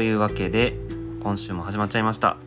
[0.00, 0.78] というわけで
[1.22, 2.38] 今週も始まっちゃいました。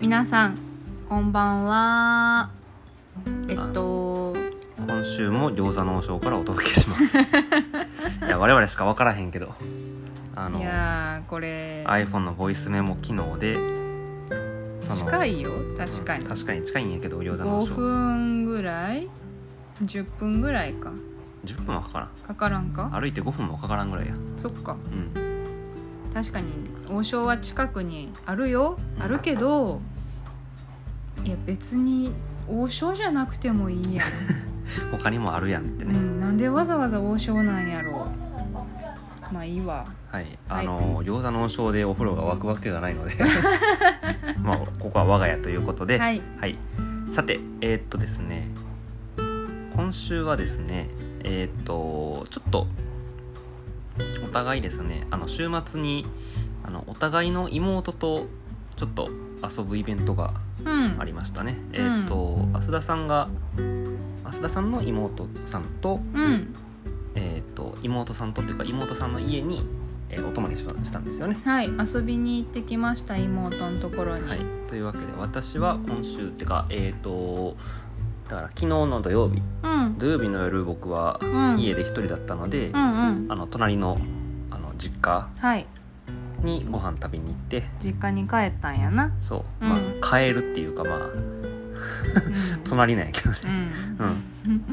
[0.00, 0.58] 皆さん
[1.06, 2.48] こんばんは。
[3.46, 4.34] えっと
[4.78, 7.18] 今週も餃子の王将からお届けします。
[7.20, 7.24] い
[8.26, 9.54] や我々しか分からへんけど。
[10.34, 13.58] あのいやーこれ iPhone のボイスメモ機能で
[14.90, 19.10] 近いよ確かに、うん確かに近いんやけど餃子の王5将分ぐらい
[19.84, 20.90] ？10分ぐらいか。
[21.44, 22.08] 10分はかからん。
[22.28, 22.88] かからんか？
[22.98, 24.14] 歩いて5分もかからんぐらいや。
[24.38, 24.74] そっか。
[24.90, 25.25] うん
[26.16, 26.46] 確かに
[26.88, 28.78] 王将は近くにあるよ。
[28.96, 29.02] うん。
[29.02, 29.82] あるけど
[31.26, 32.14] いや別に
[32.48, 34.02] 王将じゃなくてもいいや
[34.90, 38.06] 他にもあるやんってん、ね、うん、なんでわざわざ王将なんやろ。
[39.30, 39.84] うまあいいわ。
[40.10, 40.38] はい。
[40.48, 43.12] あの、餃子の王将でお風呂が沸くわけがないので。
[44.42, 45.98] まあここは我が家ということで。
[45.98, 46.22] はい。
[46.40, 46.56] はい、
[47.12, 48.48] さてえーっとですね。
[49.74, 50.88] 今週はですね
[51.24, 52.85] えーっとちょっとお
[54.36, 55.06] 互いですね。
[55.10, 56.06] あの週末に
[56.64, 58.26] あのお互いの妹と
[58.76, 59.08] ちょっと
[59.42, 60.34] 遊ぶイベントが
[60.64, 60.96] うん。
[60.98, 66.54] ありましたね、えーっと増田さんが増田さんの妹さんと,、うん。
[67.14, 69.62] えーっと妹さんとっていうか妹さんの家に、
[70.08, 71.38] えーお泊まりししたんですよね。
[71.44, 71.70] はい。
[71.78, 77.56] 遊びに行ってきました妹のところに、はい、というわけで私は今週っていうかえっ、と
[78.28, 79.40] だから昨日の土曜日。
[79.62, 79.98] うん。
[79.98, 81.60] 土曜日の夜僕はうん。
[81.60, 83.26] 家で一人だったので、うんうん。
[83.28, 84.06] あの隣のあの
[84.78, 85.66] 実家はい。
[86.42, 87.64] にご飯食べに行って。
[87.80, 89.70] 実家に帰ったんやな、そう、うん。
[89.70, 89.80] まあ
[90.18, 91.00] 帰るっていうかまあ
[92.64, 93.36] 隣なんやけどね。
[93.98, 94.24] うん。
[94.46, 94.64] うん。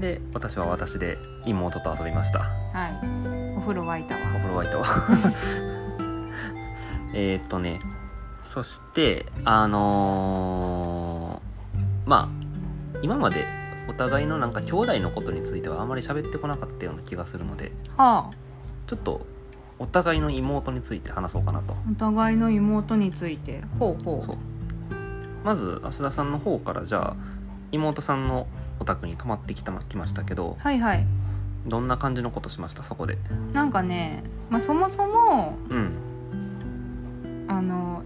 [0.00, 2.40] で私は私で妹と遊びました。
[2.40, 2.92] はい。
[3.56, 4.20] お風呂沸いたわ。
[4.34, 4.86] お風呂沸いたわ。
[7.14, 7.78] えーっとね
[8.42, 12.28] そしてあのーまあ
[13.02, 13.44] 今まで
[13.88, 18.30] お互いのなんか兄弟のことについてはあまり喋ってこなかったような気がするのではあ。
[18.86, 19.26] ちょっと
[19.78, 21.74] お互いの妹について話そうかなと。
[21.90, 23.62] お互いの妹について。
[23.78, 24.36] ほうほそう。
[25.44, 27.16] まず増田さんの方からじゃあ
[27.72, 28.46] 妹さんの
[28.78, 31.06] お宅に泊まってきたきましたけどうはいはい。
[31.66, 32.84] どんな感じのことしました？
[32.84, 33.18] そこで。
[33.52, 35.90] なんかね、まあ、そもそもうん。
[37.48, 38.02] あの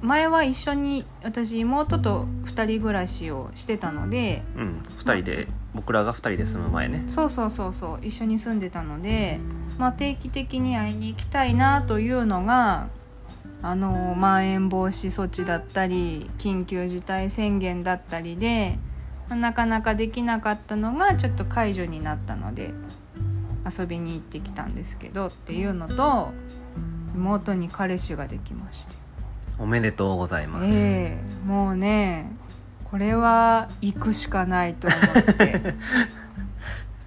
[0.00, 7.04] 前は一緒に私妹と2人暮らしをしてたのでうん2人で僕らが2人で住む前ね。
[7.06, 9.38] そうそうそうそう一緒に住んでたので、
[9.78, 12.88] まあ、定期的に会いに行きたいなというのが
[13.62, 18.78] あのまん延防止措置だったり緊急事態宣言だったりで
[19.28, 22.72] まあなかなかできなかったのがちょっと解除になったので
[23.68, 26.30] 遊びに行ってきたんですけどっていうのと
[27.14, 29.07] 妹に彼氏ができまして
[29.58, 32.30] おめでとうございます、ええもうね
[32.90, 35.74] これは行くしかないと思って。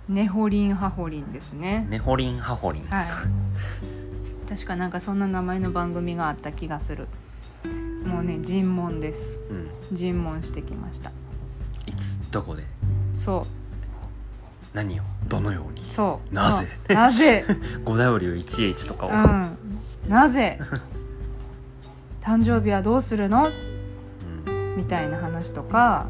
[0.10, 1.88] ねほりんはほりんですね。
[1.90, 3.08] ねほりんはほりんはい。
[4.50, 7.08] 確かなんかそんな名前の番組があった気がする。
[8.06, 9.42] もうね尋問です。
[9.50, 9.96] うん。
[9.96, 11.12] 尋問してきました。
[11.88, 12.64] いつどこで？
[13.18, 13.48] そ
[14.74, 15.04] 何を？
[15.28, 15.88] どのように？
[15.88, 15.92] う。
[15.92, 16.34] そう。
[16.34, 16.68] なぜ？
[16.90, 17.46] なぜ
[17.86, 19.58] 5W1H とかを、うん。
[20.08, 20.60] なぜ？
[22.22, 23.50] 誕生日はどうするの？
[24.46, 24.76] うん。
[24.78, 26.09] みたいな話とか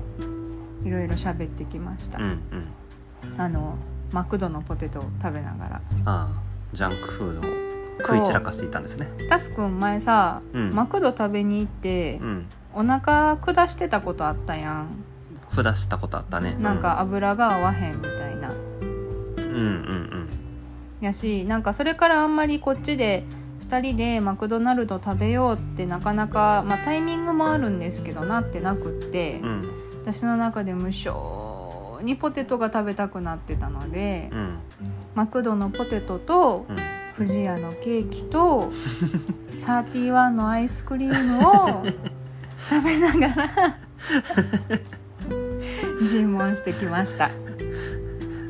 [0.83, 3.41] いろいろ喋ってきました、うんうん。
[3.41, 3.77] あの
[4.11, 5.75] マクドのポテトを食べながら。
[5.75, 6.29] ああ
[6.73, 7.44] ジャンクフードを
[8.01, 9.07] 食い散らかしていたんですね。
[9.29, 10.73] タスくん前さ、うん。
[10.73, 12.45] マクド食べに行ってう、ん。
[12.73, 14.88] お腹下してたことあったやん。
[15.53, 16.55] 下したことあったね。
[16.59, 19.49] なんか油が合わへんみたいな、うんうんう
[20.19, 20.29] ん。
[21.01, 23.25] やしなんかそれからあんまりこっちで
[23.71, 29.47] 2人でマクドナルド食べようってなかなか、まあ、タイミングもあるんですけどなってなくって、うん。
[29.47, 31.11] うん私の中で無性
[32.01, 34.57] にポテトが食べたくなってたので、うん。
[35.13, 36.75] マクドのポテトとうん。
[37.13, 38.71] 不二家のケーキと
[39.57, 41.85] サーティワンのアイスクリームを
[42.69, 43.78] 食べながら
[46.03, 47.29] 尋問してきました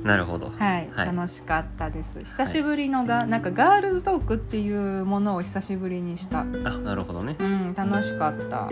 [0.03, 0.49] なるほど。
[0.49, 1.05] はい、はい。
[1.07, 2.19] 楽しかったです。
[2.19, 6.41] 久しぶりのが、なんかガールズトークっていうものを久しぶりにした。
[6.41, 7.35] あなるほどね。
[7.39, 8.69] うん楽しかった。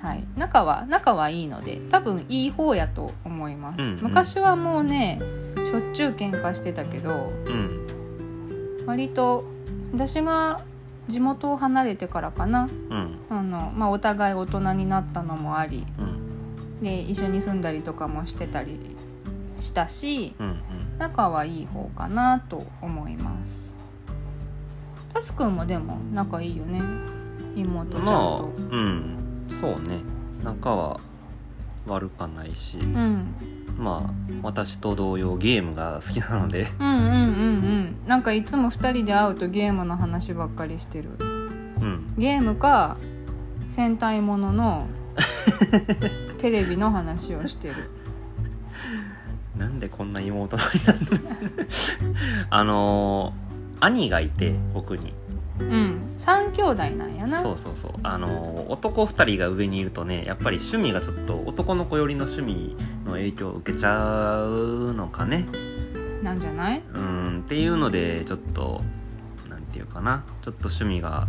[0.00, 0.24] はい。
[0.36, 4.02] 仲は仲はいいので多分いい方やと思います、うんうん。
[4.02, 5.20] 昔はもうね
[5.56, 7.86] しょっちゅう喧嘩してたけどうん。
[8.86, 9.44] 割と
[9.92, 10.60] 私が
[11.08, 12.68] 地元を離れてからかな。
[12.90, 13.18] うん。
[13.30, 16.27] あの、まあ、お互い大人になったのもありうん
[16.82, 18.78] で一緒に住んだりとかもしてたり
[19.58, 20.58] したしうんうん。
[20.98, 23.76] 仲はいい方かなと思います。
[25.12, 26.80] タスくんもでも仲いいよね
[27.56, 29.46] 妹ちゃんまあと、うん。
[29.60, 30.00] そうね。
[30.44, 31.00] 仲は
[31.86, 32.78] 悪かないし。
[32.78, 33.34] うん。
[33.76, 36.68] まあ私と同様ゲームが好きなので。
[36.78, 37.96] うんうんうんうん。
[38.06, 41.10] なんかいつも2人で会うとゲームの話ばっかりしてる。
[41.18, 42.14] うん。
[42.18, 42.96] ゲームか
[43.68, 44.86] 戦隊ものの
[46.38, 47.74] テレビの話をしてる。
[49.58, 50.72] なんでこんな妹なんだ
[52.50, 53.48] あのー
[53.80, 55.12] 兄がいて僕に。
[55.60, 55.98] うん。
[56.16, 57.42] 3兄弟なんやな。
[57.42, 57.92] そうそうそう。
[58.02, 65.46] あのー男2人が上にいるとねやっぱり趣味がちょっと男の子寄りの趣味の影響を受けちゃうのかね。
[66.22, 66.82] なんじゃない？
[66.92, 67.42] うん。
[67.44, 68.82] っていうのでちょっと
[69.48, 70.24] なんていうかな。
[70.42, 71.26] ちょっと趣味が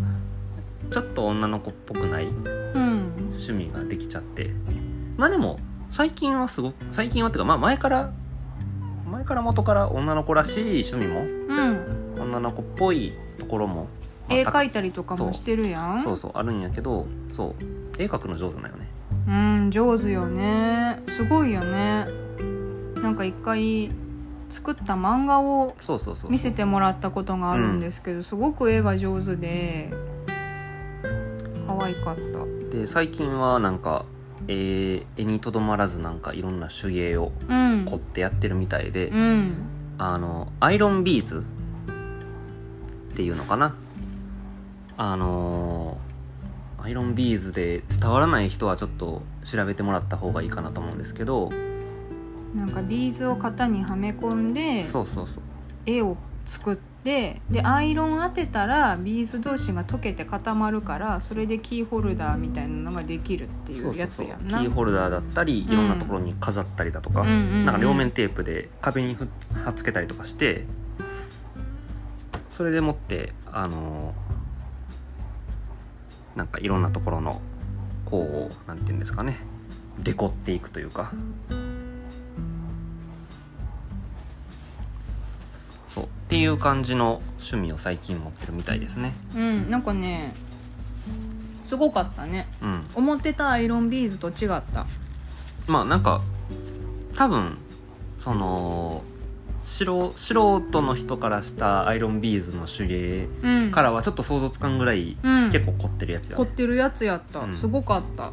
[0.91, 3.11] ちょっと女の子っぽくないうん。
[3.31, 4.51] 趣味ができちゃって
[5.19, 5.57] まあでも
[5.91, 8.13] 最近はすごく最近はっていうかまあ前から
[9.11, 12.21] 前から元から女の子らしい趣味もうん。
[12.21, 13.87] 女の子っぽいところも、
[14.29, 16.03] まあ絵描いたりとかもしてるやん。
[16.03, 17.05] そうそうあるんやけど
[17.35, 17.55] そう。
[18.01, 18.87] 絵描くの上手だよね。
[19.27, 21.01] うん上手よね。
[21.09, 22.07] すごいよね。
[23.01, 23.89] なんか一回
[24.49, 26.31] 作った漫画をそうそうそう。
[26.31, 29.91] 見せてもらったことがあるんですけど、すごく絵が上手で
[31.67, 32.77] 可愛かった。
[32.77, 34.05] で最近はなんか、
[34.51, 37.85] えー絵にとどまらずなんかいろんな手芸をうん。
[37.85, 39.53] 凝ってやってるみたいで、うん。
[39.99, 41.45] あのアイロンビーズ
[43.11, 43.75] っていうのかな。
[44.97, 46.09] あのー
[46.81, 51.49] アイロンビーズで伝わらない人はちょっと調べてもらった方がいいかなと思うんですけど
[52.55, 55.43] なんかビーズを型にはめ込んでそうそうそう。
[55.85, 56.15] 絵を
[56.49, 64.59] 作ってでアイロン当てたらビーズ同士が溶けて固まるからそれでキーホルダーみたいなのができるっていうやつやんな。
[64.59, 69.29] キーホルダーだったりいろんなところに飾ったりだとか、なんか両面テープで壁にふ
[69.63, 70.65] 貼っつけたりとかして
[72.49, 74.15] それでもってあの
[76.35, 77.39] なんかいろんなところの
[78.05, 79.37] こうなんていうんですかね
[79.99, 81.13] デコっていくというか
[85.93, 86.03] そう。
[86.05, 89.13] っていう感じの趣味を最近持ってるみたいですね。
[89.35, 89.69] うん。
[89.69, 90.33] なんかね
[91.63, 92.47] すごかったね。
[92.61, 92.85] うん。
[92.95, 94.85] 思ってたアイロンビーズと違った。
[95.67, 96.21] まあなんか
[97.15, 97.57] 多分
[98.17, 99.03] その
[99.65, 103.71] 素素人の人からしたアイロンビーズの手芸うん。
[103.71, 105.51] からはちょっと想像つかんぐらいうん。
[105.51, 107.53] 結構凝ってるやつよね、凝ってるやつやった、うん。
[107.53, 108.31] すごかった。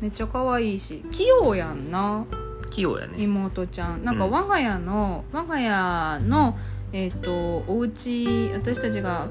[0.00, 1.04] めっちゃ可愛いし。
[1.12, 2.24] 器用やんな。
[2.70, 3.14] 器用やね。
[3.18, 4.04] 妹ちゃん。
[4.04, 4.30] なんかうん。
[4.30, 6.56] 我が家の、我が家の
[6.92, 9.28] えっ、とお家私たちが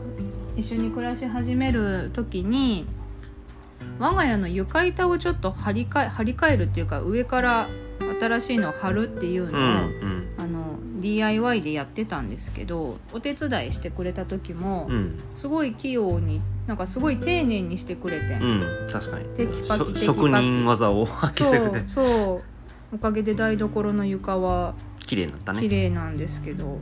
[0.56, 2.86] 一緒に暮らし始める時に
[4.00, 7.70] 我が家の床板をちょっと張り替え張り替えるっていうか上から
[8.20, 15.18] 新しいのを貼るっていううんのを、うんあの DIY でやってたんですけどお手伝いしてくれた時も、うん。
[15.36, 18.88] すごい器用になんかすごい丁寧にしてくれて、うん。
[18.92, 19.26] 確かに。
[19.30, 21.88] テキパキ職人技を 発揮してくれて。
[21.88, 22.42] そうそ
[22.92, 22.96] う。
[22.96, 25.62] おかげで台所の床は綺麗になったね。
[25.62, 26.80] 綺麗なんですけど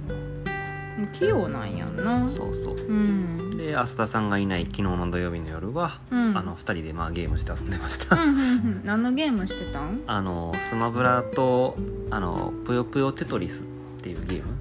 [1.14, 2.30] 器用なんやんな。
[2.32, 2.76] そうそう。
[2.76, 3.58] うん。
[3.58, 6.38] で増田さんがいない昨日の土曜日の夜は、うん。
[6.38, 8.82] あの2人でまあゲームして遊んでました、うんうんうん。
[8.84, 10.02] 何のゲームしてたん？
[10.08, 11.76] あのスマブラと
[12.10, 13.66] あのぷよぷよテトリスっ
[14.02, 14.54] ていうゲーム、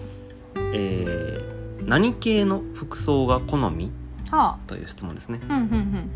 [0.72, 3.90] えー、何系の服装が好み？
[4.30, 5.40] はという質問ですね。
[5.48, 6.10] あうんうんうん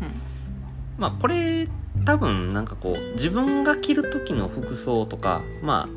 [0.97, 1.67] まあこれ
[2.05, 5.87] 多分なんかこう自分が着る時の服装とかま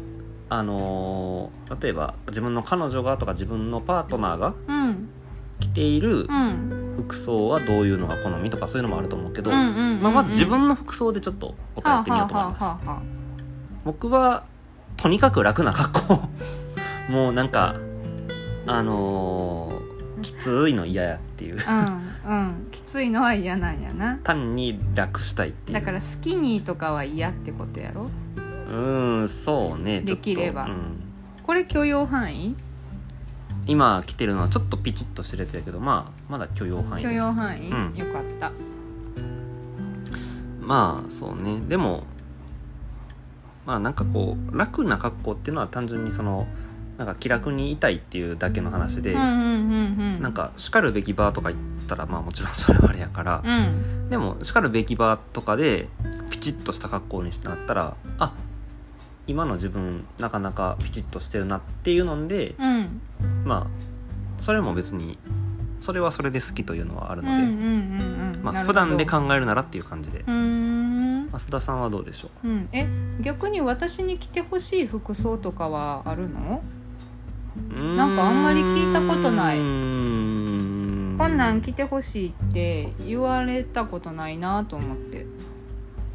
[0.49, 5.09] ああのー例えば自分の彼女がとか自分のパートナーがうん。
[5.61, 6.95] 着ているうん。
[7.05, 10.03] 服装はどういうのが好みとかそういうのもあると思うけど、うんうんうんうん。
[10.03, 13.03] まあ、まず自分の服装でちょっと答えてみようと思います、はあはあはあは
[13.85, 14.45] 僕は
[14.97, 16.29] とにかく楽な格好。
[17.11, 17.75] もうなんか
[18.67, 21.59] あのーきついの嫌やっていう。
[21.69, 22.69] あうんうん。
[22.73, 24.19] きついのは嫌なんやな。
[24.25, 25.79] 単に楽したいっていう。
[25.79, 28.11] だからスキニーとかは嫌ってことやろ？
[28.69, 30.65] うーんそうねできれば。
[30.65, 30.75] うん。
[31.45, 32.57] これ許容範囲？
[33.67, 37.19] 今着てるのはちょっとピチッとしてるやつやけどまあまだ許容範囲許です。
[37.19, 37.95] 容範囲、うん。
[37.95, 38.51] よかった。
[40.61, 41.61] まあそうね。
[41.69, 42.03] でも
[43.65, 46.49] まあなんかこう楽な格好っていうのは単純にその
[46.99, 54.11] なんか気楽にいたいっていうだけの話で、なんかしかるべき場とか行ったらまあもちろんそれはあれやから、うん。
[54.11, 55.89] でもしかるべき場とかで
[56.29, 58.35] ピチッとした格好になったらあ
[59.29, 63.01] 今の自分なかなかピチッとしてるなっていうのでうん。
[63.45, 65.19] まあそれも別に
[65.81, 67.45] それはそれで好きというのはあるので、
[68.43, 70.21] まあ、普段で考えるならっていう感じで。
[70.21, 71.29] うーん。
[71.31, 72.49] 増田さんはどうでしょう？
[72.49, 72.89] ん、え
[73.21, 76.63] 逆に私に着てほしい服装とかはあるの？
[76.65, 76.78] う
[77.97, 79.59] なんかあんまり聞いたことない。
[79.59, 85.27] こんなん着てほしいって言われたことないなと思って。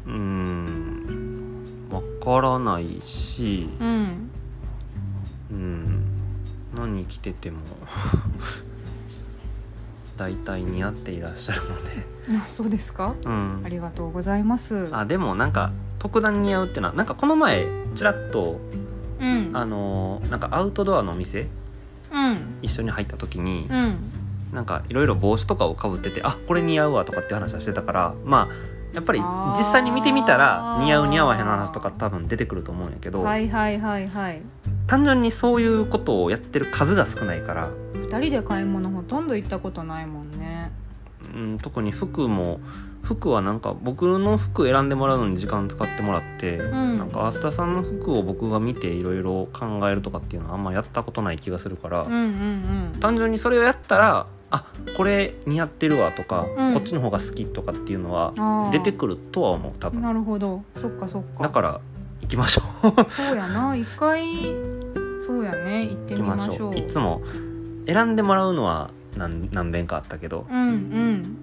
[0.06, 1.64] うーん。
[1.90, 3.68] わからないし。
[3.80, 4.30] うん。
[5.50, 6.04] うん。
[6.76, 7.58] 何着てても。
[10.16, 13.14] 大体似合っていらっしゃるので、あそうですか？
[13.26, 13.62] うん。
[13.64, 14.88] あ、りがとうございます。
[14.92, 18.60] あでもなんか特段似合うってのはなんかこの前ちらっと
[19.20, 19.50] うん。
[19.52, 21.48] あのーなんかアウトドアの店
[22.12, 22.58] うん。
[22.62, 23.96] 一緒に入った時に、うん。
[24.52, 29.20] なんかいろいろ帽子とかをかぶっててあこれ似合うわとかって話はしてたからまあやっぱり
[29.56, 34.40] 実際に見てみたら似合う似合わへんの話とか多分出てくると思うんやけど、はいはいはいはい。
[34.86, 40.70] 単純にそういうことをやってる数が少ないから、二人で買い物ほとんど行ったことないもんね。
[41.34, 42.60] うん、特に服も
[43.04, 46.98] 服はなんか僕の服選んでもらうのに時間使ってもらって、ん。
[46.98, 56.74] なんか増田さんの服を僕が見ていろいろ考えるとかっていうのはあんまやったことない気がするから、うんうん単純にそれをやったらあこれ似合ってるわとか、うん。
[56.74, 60.00] こっちの方が好きとかっていうのは出てくるとは思う多分。
[60.00, 60.62] なるほど。
[60.80, 61.42] そっかそっか。
[61.42, 61.80] だから
[62.22, 63.10] 行きましょう。
[63.10, 63.76] そうやな。
[63.76, 64.34] 一回
[65.26, 65.86] そうやね。
[65.86, 66.62] 行ってみましょう。
[66.68, 66.78] ょう。
[66.78, 67.20] いつも
[67.86, 70.46] 選んでもらうのは何何遍かあったけど。
[70.50, 71.38] うんうん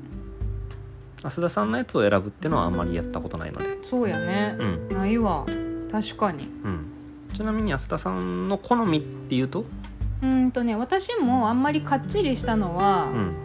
[1.22, 3.78] 増田さんのやつを選ぶっていうのはあんまりやったことないので。
[3.84, 4.58] そうやね。
[4.60, 4.90] う、ん。
[4.90, 5.46] ないわ。
[5.92, 6.46] 確かに。
[6.46, 6.86] うん。
[7.34, 9.66] ちなみに増田さんの好みっていうと？
[10.22, 13.36] うーんとね私もあんまりかっちりしたのはうん。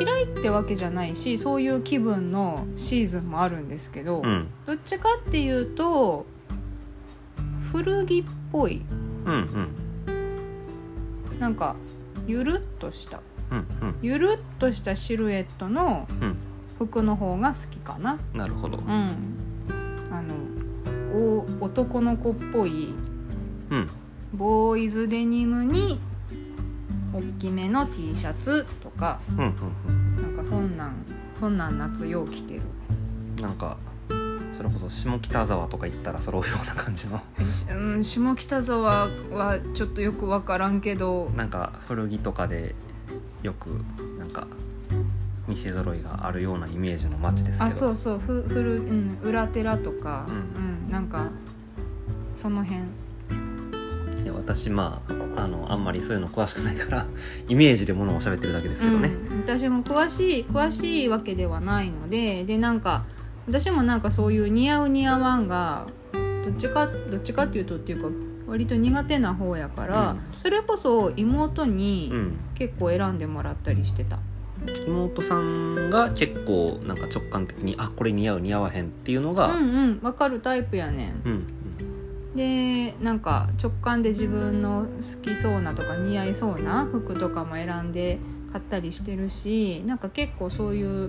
[0.00, 4.48] 嫌いってわけじゃないしそういう気分のシーズンもあるんですけど、うん。
[4.64, 6.24] どっちかっていうと
[7.72, 8.82] 古着っぽい。
[9.26, 9.34] うん
[10.06, 10.12] う
[11.34, 11.38] ん。
[11.38, 11.76] なんか
[12.26, 13.20] ゆるっとした。
[13.50, 13.94] うんうん。
[14.00, 16.36] ゆるっとしたシルエットのうん
[16.78, 18.18] 服の方が好きかな。
[18.32, 18.78] なるほど。
[18.78, 19.10] うん。
[20.10, 20.34] あの
[21.12, 22.94] お男の子っぽい
[23.70, 23.88] うん。
[24.32, 25.98] ボーイズデニムに
[27.12, 29.44] 大きめの T シャツとかうんうん
[29.88, 30.22] うん。
[30.22, 30.94] なんかそんなん
[31.34, 32.62] そんなん夏よう着てる。
[33.40, 33.76] なんか
[34.56, 37.20] それこそ下北沢とか行ったら揃うような感じの。
[37.76, 41.30] うん、下北沢はちょっとよく分からんけど。
[41.36, 42.74] なんか古着とかで
[43.42, 43.68] よく
[44.18, 44.46] なんか
[45.48, 47.64] 店揃いがあるようなイメージの街ですけど。
[47.64, 51.28] あそうそうふふる、うん、裏寺とか、ううんなんか
[52.34, 52.82] その辺。
[54.24, 55.00] で私ま
[55.36, 57.06] ああのあんまりそういうの詳しくないから
[57.48, 63.04] イメージでものを喋ってるだけですけどね、うん、私も詳しい詳しいわけではないのででなんか
[63.46, 65.86] 私もなんかそういう似合う似合わんが
[66.44, 68.08] どっちかどっちかっていうとっていうか
[68.48, 70.18] 割と苦手な方やから、うん。
[70.32, 72.38] それこそ妹うにん。
[72.54, 74.18] 結構選んでもらったりしてた、
[74.86, 81.46] 妹さんが結構なんか直感的にあこれ似合う似合わへんっていうのが、うんうん分かるタイプやねんうん。
[82.34, 88.18] でなんか直感で自分の好きそうなとか似合いそうな服とかも選んで
[88.52, 91.08] 買ったりしてるしなんか結構そういう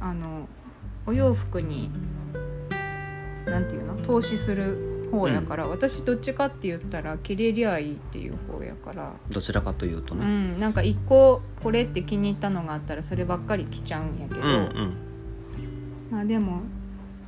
[0.00, 0.48] あの
[1.06, 1.90] お洋服に
[3.46, 14.92] なんていうの投資する方やから、私どっちかって言ったら着れりゃいいっていう方やから、どちらかというとうね、ん、なんか一個これって気に入ったのがあったらそればっかり着ちゃうんやけど、うんうん。
[16.10, 16.62] まあでも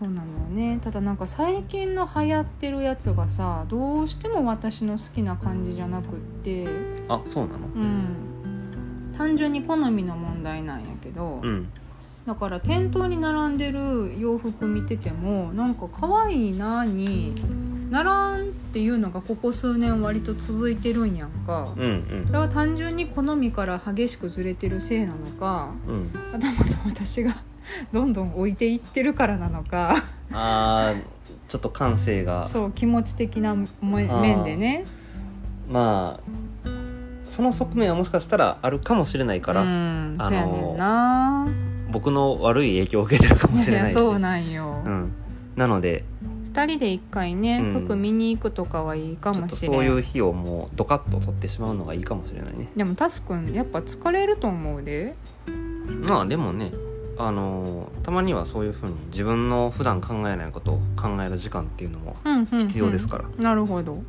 [0.01, 0.79] そうなのよね。
[0.83, 6.11] ただなんか最近の流行ってるやつがさどうしても私の好きな感じじゃなくっ
[6.43, 6.67] て。
[7.09, 7.67] あそうなの？
[7.69, 9.15] うん。
[9.17, 11.69] 単純に好みの問題なんやけど、うん。
[12.27, 17.35] だから店頭に並んでる洋服見ててもなんか可愛いなに
[17.91, 21.69] ならんっていうのがここ数年割と続いてるんやんか。
[21.77, 21.87] うんう
[22.23, 22.25] ん。
[22.27, 26.11] それは単純に好みから激しくずれてるせいなのかうん。
[26.33, 27.35] はたまた私が
[27.93, 30.03] どんどん置いていってるからなのか。
[30.33, 31.03] あー
[31.49, 32.49] ちょっと感性が。
[32.49, 34.85] そう気持ち的な面でね。
[35.71, 36.31] まあ
[37.25, 41.47] その側面はもしかしたらあるかもしれないから、うんあのーそうやねんな。
[41.91, 43.95] 僕の悪い影響を受けてるかもしれないし。
[43.95, 45.13] いやそうなんよ、うん、
[45.55, 46.05] なので
[46.55, 47.85] 2人で一回ね、うん。
[47.85, 49.49] 服見に行くとかはいいかもしれん。
[49.49, 52.69] とそういう日をもうドカッと取ってしまうのがいいかもしれないね。
[52.77, 55.17] でもタスくんやっぱ疲れると思うで。
[56.07, 56.73] まあでもね
[57.19, 62.59] あのーたまにはそういうふうに自分の普段考えないことを考える時間っていうのもうんうんうん。
[62.61, 64.03] 必要ですから、なるほど、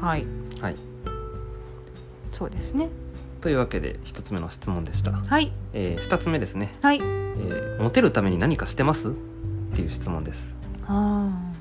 [0.00, 0.26] はい。
[0.60, 0.76] はい。
[2.32, 2.88] そうですね。
[3.40, 5.52] というわけで一つ目の質問でした、はい。
[5.72, 6.96] えー、二つ目ですね、はい。
[6.96, 9.08] えーモテるために何かしてます？
[9.08, 9.12] っ
[9.74, 10.54] ていう質問です
[10.86, 11.52] ああ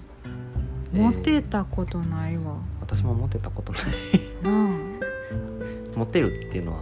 [0.94, 1.01] えー。
[1.01, 3.82] モテたことないわ、私もモテたことない。
[4.44, 4.70] な
[5.98, 6.80] モテるっていうのは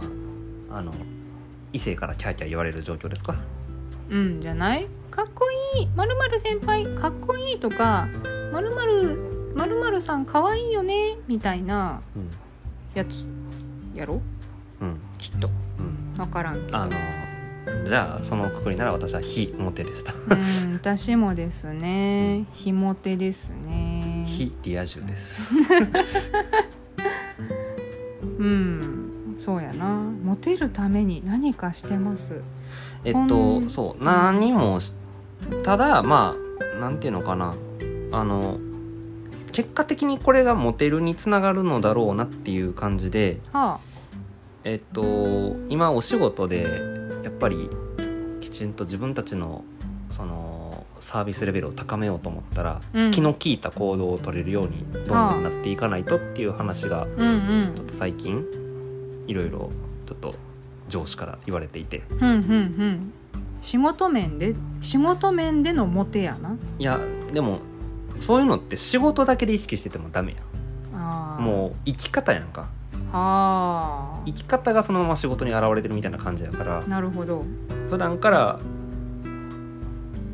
[0.70, 0.92] あの
[1.72, 3.34] 異性からキャーキャー言われる状況ですか？
[3.34, 3.36] あ
[4.10, 4.86] うんじゃない？
[5.10, 5.46] かっこ
[5.76, 5.88] いい。
[5.94, 8.08] まるまる先輩かっこいいとか
[8.52, 11.16] まるまるまるまるさんかわいいよね？
[11.28, 12.28] みたいなうん。
[12.94, 13.28] やつ。
[13.94, 14.20] やろ
[14.80, 14.84] う？
[14.84, 14.98] ん。
[15.18, 15.48] きっと。
[15.78, 16.14] うん。
[16.16, 16.78] 分からんけど。
[16.78, 16.92] あの
[17.86, 20.12] じゃあそのくくりなら私は非モテでした。
[20.12, 20.16] う
[20.68, 22.46] ん私もですね。
[22.52, 24.24] ひも手ですね。
[24.26, 25.52] 非リア充です。
[28.38, 29.86] うんそうやな。
[30.24, 32.40] モテるために何かしてます。
[33.04, 34.94] えっほとんそう何もし
[35.64, 36.34] ただま
[36.76, 37.54] あなんていうのかな。
[38.12, 38.58] あの
[39.52, 43.38] 結果的にこれがモテるにつながるのだろうなっていう感じで。
[43.52, 43.78] は
[44.64, 47.01] えっと今お仕事で
[47.42, 47.68] ぱり
[48.40, 49.64] きちんと自分たちの
[50.10, 53.10] そのサービスレベルを高めようと思ったら、うん。
[53.10, 57.74] 気の利いた行動を取れるようにどんどんなっていかないとっていう話があうんうん。
[57.74, 58.44] ちょっと最近
[59.26, 59.70] いろいろ
[60.06, 60.34] ちょっと
[60.88, 62.04] 上司から言われていて。
[62.10, 63.12] うんうんうん。
[63.60, 66.56] 仕事面で仕事面でのモテやな。
[66.78, 67.00] いや
[67.32, 67.58] でも
[68.20, 70.38] そういうのって仕事だけで意識しててもダメや
[70.94, 72.68] あんもう生き方やんか
[73.12, 76.78] は生き方がそのまま仕事に現れてるみたいな感じやから。
[76.80, 77.44] あなるほど。
[77.90, 78.60] 普段から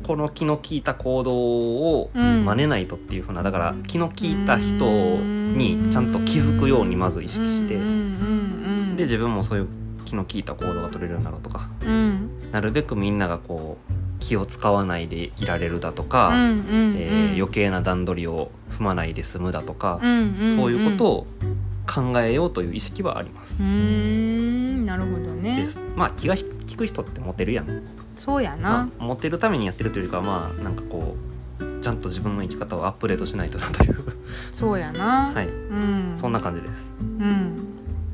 [0.03, 2.45] この気の利いた行動をうん。
[2.45, 4.85] 真似ないとっていうふうなだから気の利いた人
[5.17, 9.67] にちゃんと気づくようにまず意識してうんうんうんうんで自分もそういう
[10.05, 12.29] 気の利いた行動が取れるようになろうとかうん。
[12.51, 16.95] なるべくみんながこう気を使わないでいられるだとか、うんうんうん。
[16.97, 20.57] えー余計な段取りを踏まないで済むだとか、うんうんん。
[20.57, 21.27] そういうことを
[21.89, 23.61] 考えようという意識はあります。
[23.61, 23.69] うー。
[23.69, 25.67] んなるほどね。
[25.95, 26.43] まあ気が利
[26.77, 27.81] く人ってモテるやん、
[28.15, 31.15] そうやまなあ、モテるためにやってるというよりかはまあなんかこ
[31.59, 33.95] うちゃんと自分の生き方をアップデートしないとなという。
[34.53, 35.31] そうやな。
[35.33, 35.47] はい。
[35.47, 36.17] うん。
[36.19, 36.93] そんな感じです。
[36.99, 37.55] うん、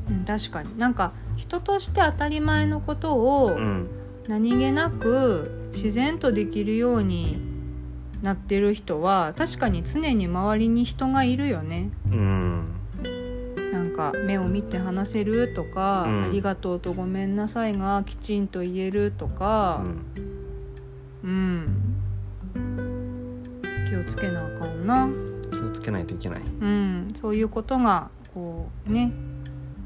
[0.10, 0.78] うん、確かに。
[0.78, 3.88] なんか人として当たり前のことをうん。
[4.28, 7.40] 何気なく自然とできるように
[8.24, 11.92] なってる人は確かに常に周りに人がいるよね。
[12.08, 12.75] うん
[13.76, 16.24] なんか目を見て話せるとか、うん。
[16.24, 20.02] ありがとうとごめんなさいがきちんと言えるとうかん。
[21.24, 21.96] うん、
[23.90, 25.10] 気をつけなあかんな。
[25.52, 26.42] 気をつけないといけない。
[26.42, 29.12] うん、そういうことがこうね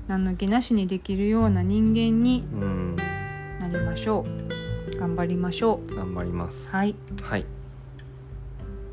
[0.08, 2.96] 何の気なしにできるような人間にうん。
[3.60, 4.24] なりましょ
[4.94, 4.98] う。
[5.00, 6.70] 頑張りましょ頑張ります。
[6.70, 6.76] う。
[6.76, 6.94] はい。
[7.24, 7.46] はい。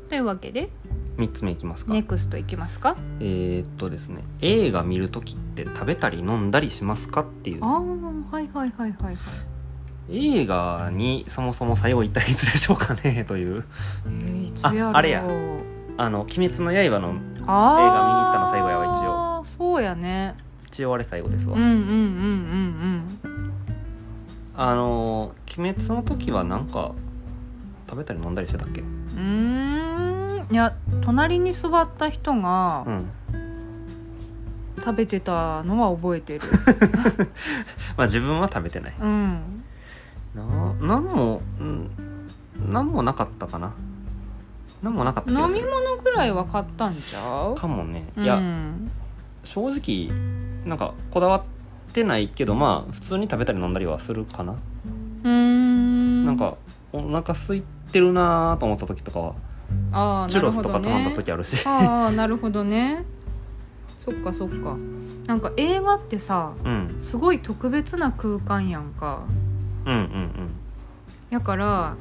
[0.09, 0.69] というわけで
[1.17, 1.93] 三つ目いきますか。
[1.93, 2.95] ネクストいきますか？
[3.19, 7.63] えーっとですね映画見るときって食べたり飲んだりしますかっていう。
[7.63, 9.17] ああはいはいはいはいはい。
[10.09, 13.65] 映画にそもそも最後一体いつでしょうかね という。
[14.05, 15.23] えー、いつやああれや。
[15.99, 17.19] あの「鬼滅の刃」の映画見に行
[18.29, 19.43] ったの最後やわ一応。
[19.45, 20.35] そうやね。
[20.67, 23.03] 一応あれ最後ですわ、うんうんうんうん
[24.55, 26.91] あの「鬼滅」の時はなんか
[27.89, 28.81] 食べたり飲んだりしてたっけ？
[28.81, 28.83] う
[29.19, 29.76] ん
[30.51, 33.09] いや隣に座った人がうん。
[34.79, 36.41] 食べてたのは覚えてる。
[37.97, 38.93] まあ自分は食べてない。
[39.01, 39.63] うん。
[40.33, 41.89] ななんもうん
[42.71, 43.73] なんもなかったかな。
[44.81, 45.69] なんもなかった気飲みがする。
[45.69, 47.55] 物ぐらいは買ったんちゃう？
[47.55, 48.07] かもね。
[48.15, 48.23] うん。
[48.23, 48.39] いや、
[49.43, 50.15] 正直
[50.65, 51.43] なんかこだわっ
[51.91, 56.25] てないけどまあ普通に食べたり飲んだりはするかな、うーん。
[56.25, 56.55] なんか
[56.93, 59.33] お腹空いてるなーと思った時とかは
[59.91, 61.65] あーチュロスとか頼んだ時あるし。
[61.67, 63.05] ああなるほどね。
[64.03, 64.75] そっかそっか。
[65.25, 66.95] なんか映画ってさうん。
[66.99, 69.23] すごい特別な空間やんか。
[69.85, 70.29] うんうん。
[71.29, 71.95] だから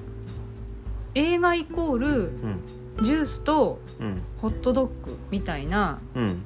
[1.15, 2.61] 映画イコールうん。
[3.03, 4.23] ジュースとうん。
[4.41, 6.43] ホットドッグみたいなうん。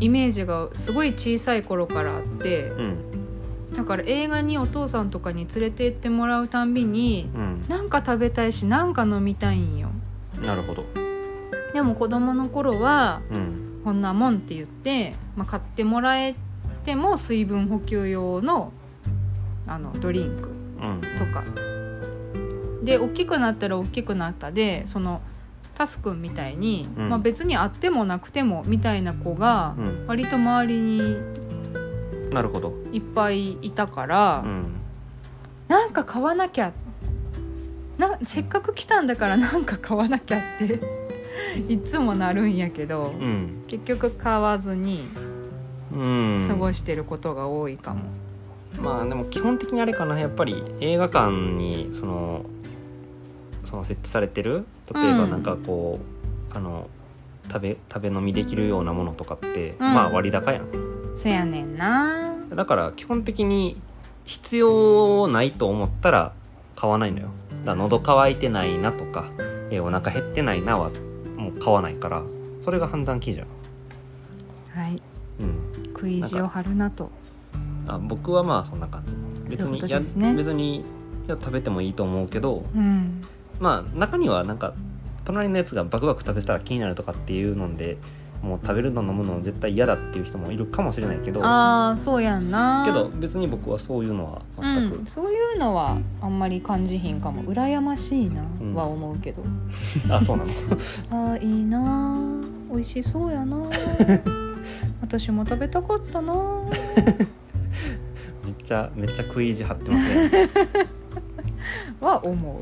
[0.00, 2.96] イメージがすごい小さい頃からあってうん。
[3.74, 7.64] だから映画にお父さんとかに連れて行ってもらうたんびにうん。
[7.68, 9.90] なんか食べたいしなんか飲みたいんよ
[10.46, 10.84] なるほど。
[11.72, 16.34] でも子供の頃はうんこんなもんって言って、まあ、買ってもらえ
[16.84, 18.72] ても水分補給用の
[19.66, 20.48] あのドリンク
[20.82, 21.00] うん。
[21.00, 21.44] とか
[22.82, 25.20] で大きくなったら大きくなったでその
[25.74, 27.08] タスくんみたいに、うん。
[27.10, 30.06] まあ、別にあってもなくてもみたいな子がうん。
[30.06, 31.16] 割と周りに
[32.30, 32.72] なるほど。
[32.92, 34.66] いっぱいいたから、うん。
[35.68, 36.72] なんか買わなきゃ
[37.98, 40.80] なせっかく来たんだからなんか買わなきゃって
[41.68, 43.64] いつもなるんやけど、うん。
[43.68, 45.00] 結局買わずに
[45.92, 46.44] うん。
[46.48, 48.02] 過ごしてることが多いかも。
[48.80, 50.18] まあでも基本的にあれかな。
[50.18, 52.44] やっぱり映画館にその
[53.64, 55.30] その設置されてる例えばうん。
[55.30, 56.00] なんかこ
[56.52, 56.88] う、あの
[57.46, 59.78] 食べ食べ飲みできるようなものとかって、うん。
[59.80, 60.68] まあ割高やん。
[61.16, 62.34] せやねんな。
[62.54, 63.80] だから基本的に
[64.24, 66.32] 必要ないと思ったら
[66.76, 67.28] 買わないのよ
[67.64, 69.30] だ喉乾いてないなとか、
[69.70, 70.90] えーお腹減ってないなは
[71.36, 72.22] もう買わないから
[72.62, 73.46] それが判断基準。
[74.74, 75.02] はい。
[75.40, 75.72] うん。
[75.94, 77.10] 食い意地を張るなと。
[77.86, 79.14] あ僕はまあそんな感じ。
[79.50, 80.28] 別そういうね。
[80.28, 80.84] や別にい
[81.28, 83.22] や食べてもいいと思うけどうん。
[83.60, 84.74] まあ中にはなんか
[85.24, 87.96] 隣のやつがバクバク食べてたら気になるとかっていうので
[88.44, 92.82] もう食べるの飲むの絶対嫌だっていう人もいるかもしれないけどああそうやんな。
[92.86, 97.42] けど別に僕はそういうのはう全く、ん、そういうのはあんまり感じひんかも。
[97.44, 98.74] 羨ましいなうん。
[98.74, 99.42] は思うけど、
[100.14, 100.50] あそうなの？
[101.10, 102.18] ああいいな。
[102.70, 103.56] 美味しそうやな。
[105.00, 106.34] 私も食べたかったな。
[108.44, 110.48] めっちゃめっちゃ食い意地張ってますね。
[112.00, 112.60] は思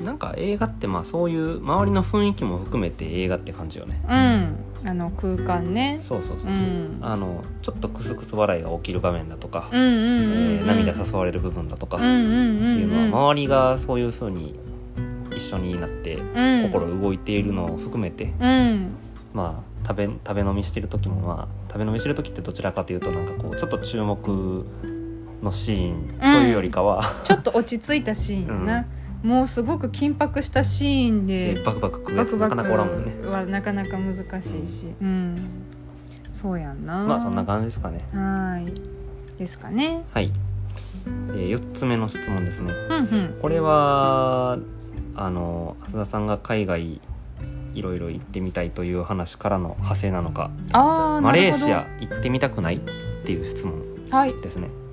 [0.00, 0.02] う。
[0.04, 3.98] なんか映画ってまあそういう周りの雰囲気も含めて映画って感じよね。
[4.08, 5.98] うんあの空間ね。
[6.02, 6.98] そうそうそうそう、うん。
[7.00, 10.64] あのちょっとクスクス笑いが起きる場面だとか、うんうんうん、えうん。
[10.64, 14.58] ー涙誘われる部分だとか、うんうんうんっていうのはうん周りがそういう風に
[15.34, 16.62] 一緒になってうん。
[16.62, 18.94] 心動いているのを含めて、うん。
[19.34, 24.64] まあ食べ食べ飲みしてる時もまあ食べ飲みしてる時ってどちらかというとなんかこうちょっと注目
[25.42, 28.86] のシーンというよりかは、ちょっと落ち着いたシーンやな、
[29.26, 33.26] もうすごく緊迫したシーンででバクバク食うやつなかなかおらんもんね。
[33.26, 35.36] はなかなか難しいし、うん。
[36.32, 37.02] そうやんな。
[37.02, 38.04] まあそんな感じですかね。
[38.12, 38.72] はーい。
[39.36, 40.04] ですかね。
[40.14, 40.30] はい、
[41.06, 42.72] えー、4つ目の質問ですね。
[42.72, 43.38] うんうん。
[43.42, 44.58] これは
[45.16, 47.00] あの浅田さんが海外
[47.74, 50.52] いろいろ行ってみたいという話からの派生なのか。
[50.72, 52.80] マレーシア行ってみたくないっ
[53.24, 54.68] ていう質問はい、ですね。
[54.68, 54.85] うん、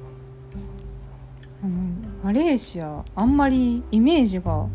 [2.24, 4.68] マレーシアあんまりイメージが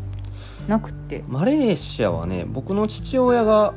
[0.67, 1.23] なくて。
[1.27, 3.73] マレーシアはね僕の父親が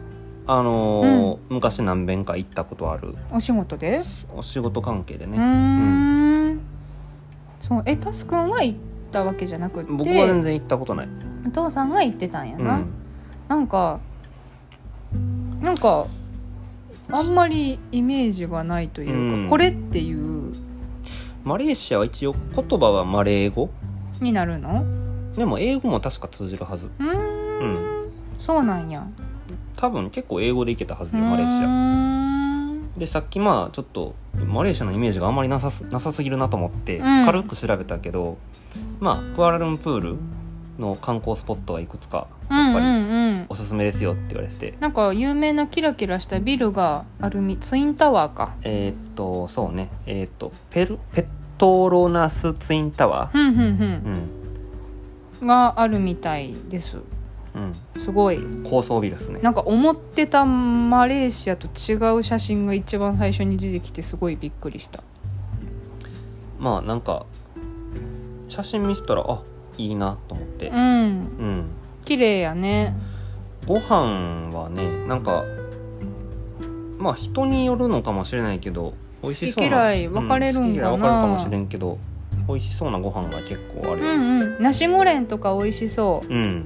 [0.46, 3.14] あのー昔何遍か行ったことある。
[3.32, 4.02] お仕事で？
[4.34, 5.40] お仕事関係でうね、ー
[6.50, 6.60] ん。
[7.60, 8.78] そうえタスくんは行っ
[9.10, 9.92] たわけじゃなくって？
[9.92, 11.08] 僕は全然行ったことない、
[11.46, 12.90] お父さんが行ってたんやな、うん、
[13.48, 14.00] なんか
[15.62, 16.08] なんか
[17.10, 19.48] あんまりイメージがないというか、うん。
[19.48, 20.52] これっていう
[21.44, 23.70] マレーシアは一応言葉はマレー語？
[24.20, 24.84] になるの？
[25.36, 26.86] でも英語も確か通じるはず。
[26.86, 27.10] うーん。
[27.10, 27.66] う
[28.06, 28.12] ん。
[28.38, 29.06] そうなんや。
[29.76, 34.14] 多分結構英語で行けたはずよマレーシうアでさっきまあちょっと
[34.46, 37.26] マレーシアのイメージがあんまりなさすなさすぎるなと思ってうん。
[37.26, 38.38] 軽く調べたけど、
[39.00, 40.16] まあクアラルンプール
[40.78, 42.94] の観光スポットはいくつかやっぱりうん。
[42.94, 48.54] うんうんおすすめですよって言われてて、なんか有名なキラキラしたビルがあるみツインタワーか。
[48.62, 49.90] えーっとそうね。
[50.06, 51.26] えーっとペルペッ
[51.58, 55.44] トロナスツインタワふんふんうん。
[55.44, 55.46] ん。
[55.46, 56.98] があるみたいです。
[57.54, 58.38] うん、すごい。
[58.70, 59.40] 高層ビルですね。
[59.40, 65.02] なんか思ってたマレーシアと違う写真が一番最初に出てきてすごいびっくりした。
[66.58, 67.26] まあなんか
[68.48, 69.42] 写真見せたらあ
[69.76, 70.68] いいなと思って。
[70.68, 70.76] うん。
[70.76, 71.64] うん。
[72.04, 72.96] 綺麗やね。
[73.66, 75.44] ご飯はねなんか
[76.98, 80.88] まあ人によるのかもしれないけど美味しそうな好き嫌い分かれるんかな。
[80.90, 81.98] う好き嫌い分かるかもしれんけど
[82.48, 84.10] 美味しそうなご飯が結構あるよ。
[84.10, 84.62] うんうん。
[84.62, 86.28] ナシゴレンとか美味しそう。
[86.28, 86.64] うん。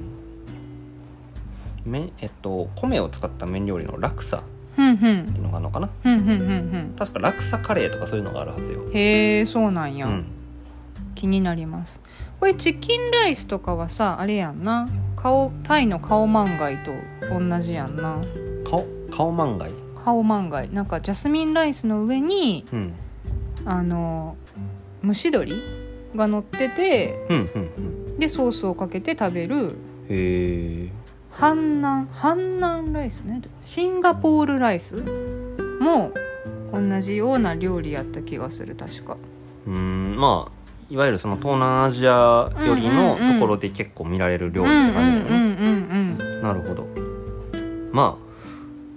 [1.85, 4.41] 麺えっと米を使った麺料理のラクサっ
[4.75, 5.25] ふんふん。
[5.25, 5.89] ていうのがあるのかな？
[6.01, 6.95] ふんふんふんふん。
[6.97, 8.81] 確かラクサカレーとかそういうのがあるはずよ。
[8.91, 10.25] へえそうなんや、うん。
[11.13, 12.01] 気になります
[12.39, 14.87] これチキンライスとかはさあれやんな。
[15.15, 16.91] 顔タイのカオマンガイと
[17.37, 18.21] 同じやんな。
[18.69, 22.93] 顔顔マンガイカオマンガイなんかジャスミンライスの上にうん。
[23.65, 24.37] あの
[25.03, 25.61] 蒸し鶏
[26.15, 29.75] が乗っててうんうんでソースをかけて食べる
[30.09, 30.91] へえ。
[31.31, 33.41] ハンナンハンナンライスね。
[33.65, 34.93] シンガポールライス
[35.79, 36.11] も
[36.71, 39.17] 同じような料理やった気がする確か。
[39.65, 40.51] うんまあ
[40.89, 46.87] いわゆるその東南アジアよりのうんうんうんところで結構見られる料うん理って感じだよね、うんうんうんなるほど。
[47.91, 48.27] まあ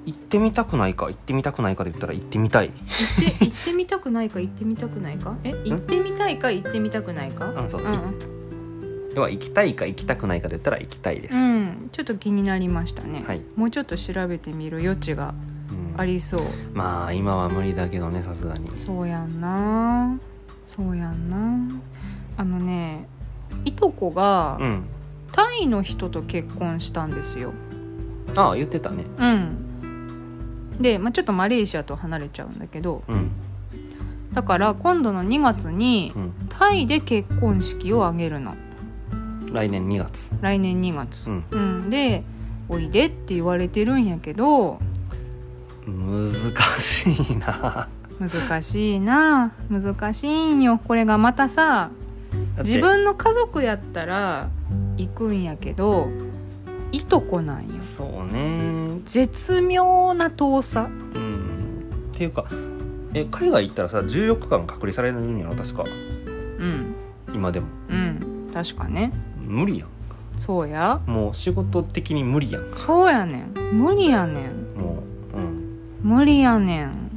[0.06, 2.70] 行ってみたくないか行ってみたくないかで言ったら行ってみたい。
[2.70, 5.36] 行って行ってみたくないか行ってみたくないか？
[5.44, 7.46] え行ってみたいか行ってみたくないか？
[7.50, 8.14] うんそううん。
[9.14, 11.46] 要は行きたいか行きたくないかで言ったら行きたいです、うん、う
[11.86, 15.34] ん、ちょっと気になりましたね、はい、もうちょっと調べてみる余地が
[15.70, 16.00] うん。
[16.00, 16.40] ありそう。
[16.72, 18.70] まあ今は無理だけどねさすがに。
[18.78, 20.18] そうやんな
[20.70, 21.80] そうやんな。
[22.36, 23.08] あのね
[23.64, 24.84] いとこがうん。
[25.32, 27.52] タイの人と結婚したんですよ。
[28.36, 29.04] ああ言ってたね。
[29.18, 30.78] うん。
[30.80, 33.02] で、まあ、ちょっとマレーシアと離れちゃうんだけど。
[33.08, 33.30] うん。
[34.32, 36.32] だから今度の2月にうん。
[36.48, 38.54] タイで結婚式を挙げるの。
[39.52, 40.30] 来年2月。
[40.40, 41.30] 来年2月。
[41.30, 41.44] う、ん。
[41.50, 42.22] うん、で
[42.68, 44.80] 「おいで」って言われてるんやけど。
[45.86, 46.28] 難
[46.78, 47.88] しいな
[48.20, 49.52] 難しいな。
[49.70, 50.78] 難しいんよ。
[50.78, 51.90] これがまたさ
[52.58, 54.50] 自分の家族やったら
[54.98, 56.08] 行くんやけど
[56.92, 57.70] いとこなんよ。
[57.80, 59.00] そうね。
[59.06, 60.88] 絶妙な遠さ。
[61.14, 61.82] うん。
[62.12, 62.44] っていうか
[63.14, 65.54] え海外行ったらさ14日間隔離されるんやろ？
[65.54, 65.84] 確か。
[65.84, 66.94] うん。
[67.34, 67.66] 今でも。
[67.88, 68.50] うん。
[68.52, 69.12] 確かね。
[69.40, 69.88] 無理やん。
[70.38, 71.00] そうや。
[71.06, 72.62] もう仕事的に無理やん。
[72.74, 73.54] そうやねん。
[73.72, 74.78] 無理やねん。
[74.78, 75.02] も
[75.34, 75.78] ううん。
[76.02, 77.09] 無理やねん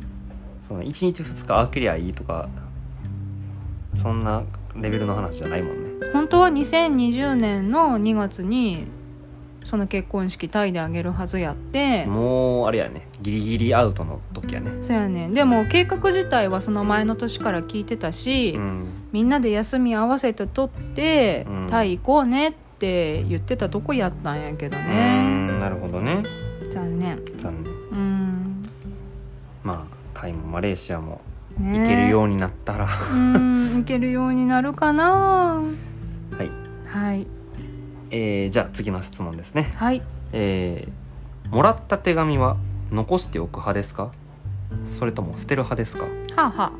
[0.74, 2.50] その1日2日空けりゃいいとか
[4.02, 4.44] そんな
[4.76, 6.08] レベルの話じゃないもんね。
[6.12, 8.88] 本当は2020年の2月に
[9.64, 12.06] その結婚式タイであげるはずやって。
[12.08, 13.08] もうあれやね。
[13.22, 14.72] ギリギリアウトの時やね。
[14.82, 15.28] そうやね。
[15.28, 18.88] んでも計画自体はその前の年から聞いてたし、うん。
[19.12, 21.68] みんなで休み合わせて取って、うん。
[21.68, 25.60] タイ行こうねって言ってたとこやったんやけどうねん。
[25.60, 26.24] なるほどね。
[26.72, 27.24] 残念。
[27.38, 27.74] 残念。
[27.92, 28.64] うん。
[29.64, 29.93] まあ
[30.24, 31.20] タイもマレーシアも
[31.60, 31.80] ね。
[31.80, 35.62] 行けるようになったら、うん行けるようになるかな。
[36.32, 36.50] はい。
[36.88, 37.28] はい。
[38.10, 39.74] えー、じゃあ次の質問ですね。
[39.76, 40.02] はい。
[40.32, 42.56] えー、もらった手紙は
[42.90, 44.12] 残しておく派ですか？
[44.98, 46.06] それとも捨てる派ですか？
[46.06, 46.72] はあ、は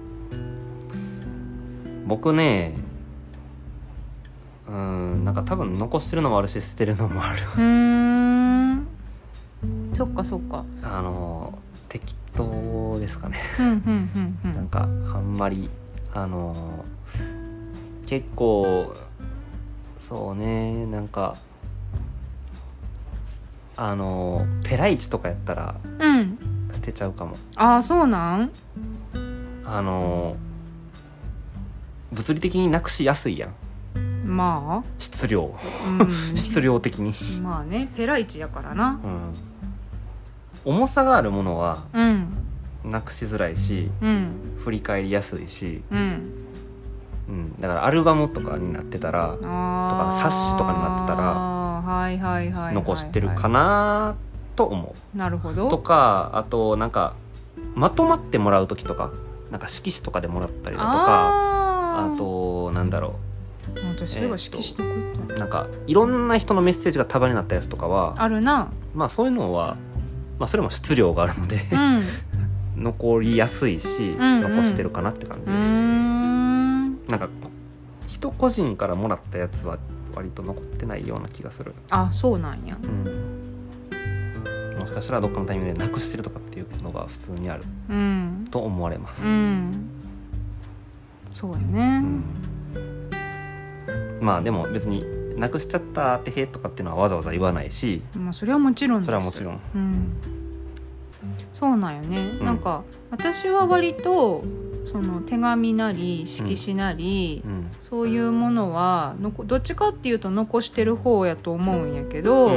[2.08, 2.76] 僕ね
[4.70, 7.40] うーんなんか多分残してるのもあるし捨てるのもある。
[7.42, 8.88] あ、うーん。
[9.94, 10.64] そっかそっか。
[10.82, 13.40] あの適当ですかね。
[14.44, 14.86] なんかあ
[15.20, 15.70] んまり
[16.14, 16.86] あの
[18.06, 18.94] 結構
[20.00, 21.36] そうねなんか
[23.76, 26.38] あのペライチとかやったらうん。
[26.72, 27.38] 捨てちゃうかも。
[27.56, 28.52] ああそうなん？
[29.66, 30.36] あの
[32.12, 33.54] 物理的になくしやすいやん。
[34.26, 35.56] ま質量。
[35.56, 39.00] あ、うん、 質量的に、まあねペライチやからな。
[39.04, 39.34] うん、
[40.66, 42.28] 重さがあるものはうん。
[42.86, 44.32] なくしづらいしうん。
[44.60, 46.32] 振り返りやすいし、うん。
[47.30, 50.22] うん、だからアルバムとかになってたらあー。
[50.22, 52.76] 冊子とかになってたらはいはいはいはいはい。
[52.76, 54.16] 残してるかな
[54.56, 55.18] と思う。
[55.18, 55.70] なるほど。
[55.70, 57.16] とかあとなんか
[57.76, 59.12] まとまってもらう時とか
[59.52, 63.16] なんか色紙とかでもらったりだとかああとなんだろ
[63.96, 65.36] 私そういえば色紙どこ行った。
[65.36, 68.72] うなんかいろんな人のメッセージが束になったやつとかはあるな。
[68.94, 69.78] まあそういうのは、
[70.44, 72.04] まあ、それも質量があるのでうん。
[72.84, 74.42] 残りやすいし、んうん。
[74.42, 75.70] 残してるかなって感じです。
[75.70, 77.06] ん。
[77.08, 77.30] なんか
[78.10, 79.78] 人個人からもらったやつは
[80.14, 81.74] 割と残ってないような気がする。
[81.92, 82.78] あそうなんや。
[82.84, 82.88] う
[84.76, 87.64] ん、もしかしたらどっかのタイミングでなくしてるとかっていうのが普通にある。
[87.90, 88.48] うん。
[88.52, 89.24] と思われます。
[89.24, 89.72] うん。
[91.32, 92.22] そうやうねん。
[94.20, 95.06] まあでも別に
[95.38, 98.02] なくしちゃったってへとかっていうのはわざわざ言わないし。
[98.18, 99.60] まあそれはもちろんそれはもちろん。
[99.76, 100.14] うん。
[101.54, 102.46] そうなんよね、うん。
[102.46, 104.44] なんか私は割と
[104.86, 107.68] その手紙なり色紙なり、うん。
[107.80, 112.56] そういうものはのこどっちかっていうと残してる方やと思うんやけど、うんう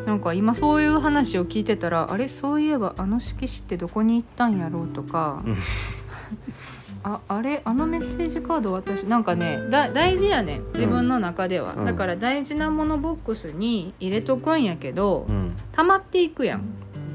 [0.00, 0.04] ん。
[0.06, 5.56] なんか今そういう話を聞いてたらあれそういえばあの色紙ってどこに行ったんやろうとか、うん
[7.08, 11.84] ああれあのメッセージカード私なんかねだ大事やね自分の中では、うん。
[11.86, 15.54] だから大事なものボックスに入れとくんやけど、うん。
[15.72, 16.64] 溜まっていくやん。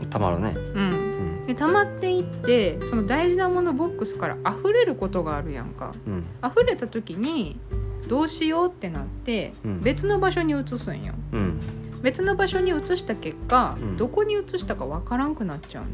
[0.09, 0.55] たまるね。
[0.55, 0.89] うん。
[1.37, 1.43] うん。
[1.45, 5.91] で溜まっていってその大事なものボックスから溢れることがあるやんか。
[6.07, 6.25] うん。
[6.43, 7.59] 溢れた時に
[8.07, 9.81] どうしようってなって、うん。
[9.81, 11.13] 別の場所に移すんよ。
[11.33, 11.59] うん。
[12.01, 13.97] 別の場所に移した結果、うん。
[13.97, 15.89] どこに移したかわからんくなっちゃうね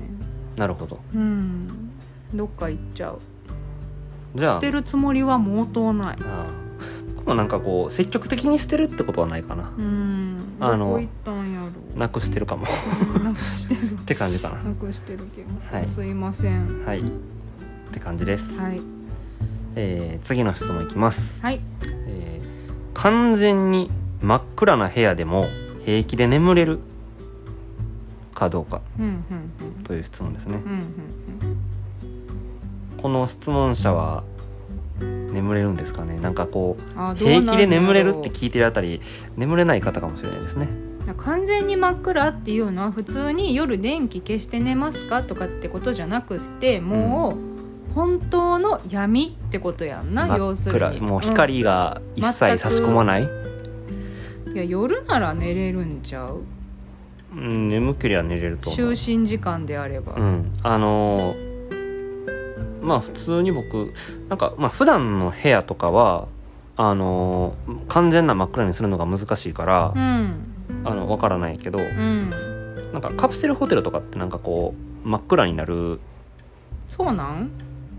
[0.56, 1.00] なるほど。
[1.14, 1.92] うん。
[2.34, 3.20] どっか行っちゃう
[4.36, 4.54] じゃあ。
[4.54, 6.18] 捨てるつもりは毛頭ない。
[6.22, 6.60] ああ。
[7.16, 9.72] 僕もなんかこう積極的に捨てるってことはないかな。
[9.78, 10.38] うん。
[10.60, 11.02] あの
[11.96, 12.64] なくしてるかも。
[13.24, 13.92] なくしてる。
[14.00, 14.56] って感じかな。
[14.56, 15.88] なくしてる気がする、はい。
[15.88, 16.86] すいません。
[16.86, 17.02] はい。
[17.02, 17.04] っ
[17.92, 18.82] て感じです、はい。
[19.76, 21.62] えー次の質問いきます、はい。
[22.08, 22.50] えー
[22.94, 23.90] 完全に
[24.22, 25.48] 真っ暗な部屋でも
[25.86, 26.80] 平気で眠れる
[28.34, 28.82] かどうか
[29.86, 30.62] という質問ですね。
[30.66, 31.60] うんうんうん
[33.02, 34.24] この質問者は
[35.00, 36.20] 眠れるんですかね？
[36.20, 39.02] なんかこう平気で眠れるって聞いてるあたり
[39.38, 40.68] 眠れない方かもしれないですね。
[41.08, 47.38] う完全に真っ暗っていうのは普通に夜電気消して寝ますかとかってことじゃなくっても
[47.92, 51.00] う本当の闇ってことやんな、真っ要するに。
[51.00, 53.40] 暗もう光が一切差し込まない、うん
[54.54, 56.42] いや夜なら寝れるんちゃう？
[57.34, 58.92] うん、眠けりゃ寝れると思う。
[58.94, 60.52] 就寝時間であれば、うん。
[60.64, 61.49] あのー
[62.90, 63.94] まあ普通に僕
[64.28, 66.28] なんかまあ普段の部屋とかは
[66.76, 70.56] あのー完全な真っ暗にするのが難しいから、うん。
[70.84, 72.30] あのわからないけど、うん。
[72.94, 74.74] なんかカプセルホテルとかってなんかこ
[75.06, 76.00] う真っ暗になる
[76.88, 77.52] そうなん？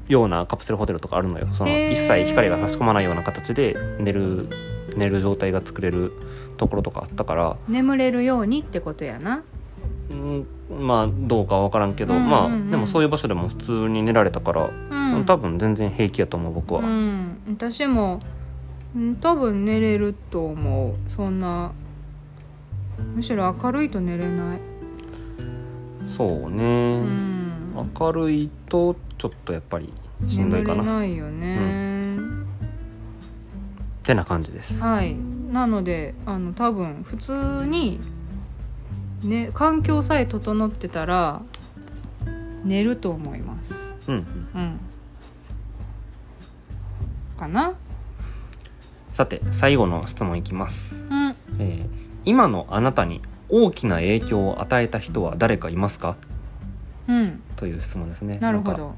[0.09, 1.49] ようなカプセルホテルとかあるのよ。
[1.53, 4.49] その一切光が差し込まないような形で寝る
[4.97, 6.13] 寝る状態が作れる
[6.57, 9.37] ところとかあったから、眠れるようにってことやな。
[9.37, 9.43] うん、
[10.71, 12.31] まあどうかは分からんけど、うんうんうん。
[12.31, 15.25] まあでもそういう場所でも普通に寝られたから、うん。
[15.25, 17.39] 多分全然平気やと思う僕は、うん。
[17.49, 18.21] 私も
[18.95, 21.11] うん多分寝れると思う。
[21.11, 21.73] そんな
[23.15, 24.61] むしろ明るいと寝れない。
[26.17, 27.73] そううね、ん。
[27.99, 29.93] 明るいとちょっとやっぱり
[30.27, 30.83] しんどいかな。
[30.83, 32.19] っないよね、
[34.03, 34.81] てな感じです。
[34.83, 35.17] はい。
[35.53, 38.01] なのであの多分普通に
[39.25, 41.43] ね環境さえ整ってたら
[42.65, 43.95] 寝ると思います。
[44.09, 44.15] うん
[44.55, 44.81] うん。
[47.39, 47.75] かな？
[49.13, 51.37] さて最後の質問いきます、うん。
[51.59, 56.17] えー今のあなたに大きな影響を与えた人は誰かいますか？
[57.09, 57.43] うん。
[57.57, 58.39] という質問ですね。
[58.39, 58.95] なるほど。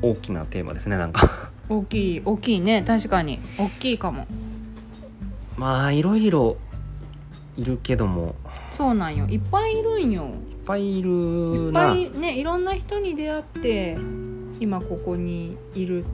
[0.00, 1.50] 大きなテーマですねなんか。
[1.68, 2.82] 大きい大きいね。
[2.82, 3.40] 確かに。
[3.58, 4.26] 大きいかも。
[5.58, 6.56] まあいろいろ
[7.56, 8.34] いるけども。
[8.70, 9.26] そうなんよ。
[9.26, 10.24] いっぱいいるんよ。
[10.24, 13.98] いっぱいいいっぱいねいろんな人に出会って
[14.60, 16.04] 今ここにいる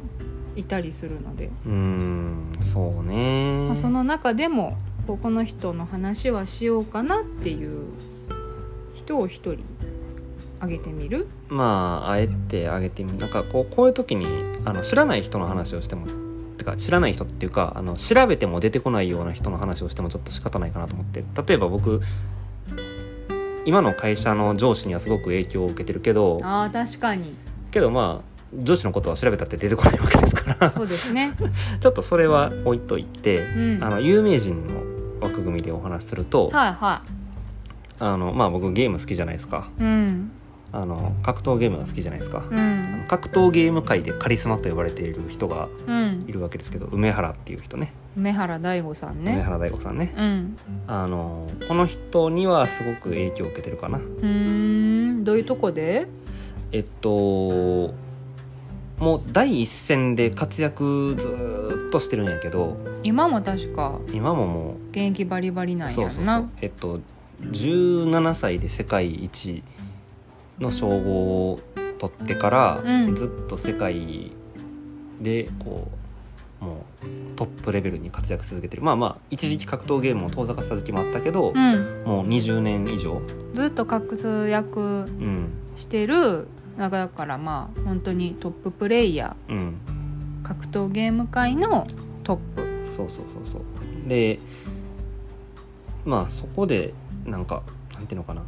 [0.57, 7.91] いたりするので、うーんそうね、まあ、その中でもここの人の話はしようかなっていう
[8.95, 9.63] 人を一人
[10.61, 11.29] 挙げてみる？
[11.49, 14.27] まああえてあげてみなんかこうこういう時に
[14.65, 16.07] あの知らない人の話をしても
[16.59, 21.25] てか知らない人っていうかあの調べても出てこないような人の話をしてもちょっと仕方ないかなと思って。
[21.47, 22.01] 例えば僕
[23.65, 27.35] 今の会社の上司にはすごく影響を受けてるけどあー確かに。
[27.71, 30.71] けどまあ上司のことは調べたって出てこないわけですから。
[30.71, 31.33] そうですね。
[31.81, 33.85] ちょっとそれは置いといてうん。
[33.85, 34.83] あの有名人の
[35.21, 37.03] 枠組みでお話しするとはいは
[38.01, 39.69] あのまあ僕ゲーム好きじゃないですか。
[39.79, 40.31] いうん
[40.71, 42.45] あの格闘ゲームが好きじゃないですか。
[42.51, 43.05] うん。
[43.09, 46.25] 格闘ゲーム界でカリスマと呼ばれている人がうん。
[46.29, 47.93] いるわけですけど梅原っていう人ね。
[48.17, 49.33] 梅原大吾さんね。
[49.33, 50.13] 梅原大吾さんね。
[50.17, 50.57] うん。
[50.87, 53.99] あのこの人にはすごく影響を受けてるかな。
[53.99, 55.25] うーん。
[55.25, 56.07] どういうとこで？
[56.71, 57.95] えっと
[58.99, 62.77] もう第一線で活躍ずーっとしてるんやけど。
[63.05, 63.99] 今も確か？
[64.13, 66.49] 今もも現役バリバリなうんそうそうそやんなう。
[66.61, 67.01] えっと
[67.41, 69.63] 17歳で世界一
[70.61, 71.61] の称号を
[71.99, 73.15] 取ってから、うん。
[73.15, 74.33] ずっと世界
[75.21, 75.89] でこ
[76.61, 78.83] うもうトップレベルに活躍し続けてる。
[78.83, 82.03] まあまあ一時期格闘ゲームを遠ざかせた時期もあったけど、うん。
[82.05, 83.21] もう20年以上、
[83.53, 89.73] ずっと活躍うんしてるだからまあ本当にトッププレイヤうん、ー
[90.43, 91.87] 格闘ゲーム界の
[92.23, 92.63] トップ。
[92.85, 94.09] そうそうそうそう。
[94.09, 94.39] で
[96.05, 96.95] まあそこで
[97.27, 97.63] なんか
[97.95, 98.43] なんていうのかな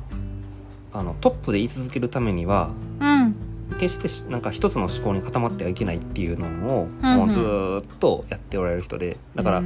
[0.93, 3.35] あのトップで言い続けるためにはうん。
[3.79, 6.47] 決してしなんか一つの思考に固まってはいけないっていうの
[6.81, 9.63] を、もうずーっとやっておられる人でだから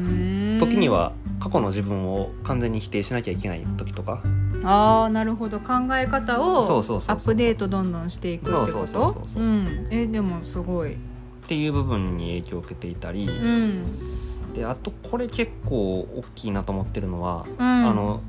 [0.59, 4.23] 時時には過去の自分を完全に否定しなきゃいけない時とか。
[4.63, 5.61] ああなるほど。
[5.61, 9.27] 考え方をアップデートどんどんしていくってこと？
[9.91, 10.95] えでもすごい。
[10.95, 10.97] っ
[11.47, 14.53] ていう部分に影響を受けていたり、うん。
[14.55, 17.63] であとこれ結構大きいなと思ってるのは、うん。
[17.63, 18.21] あの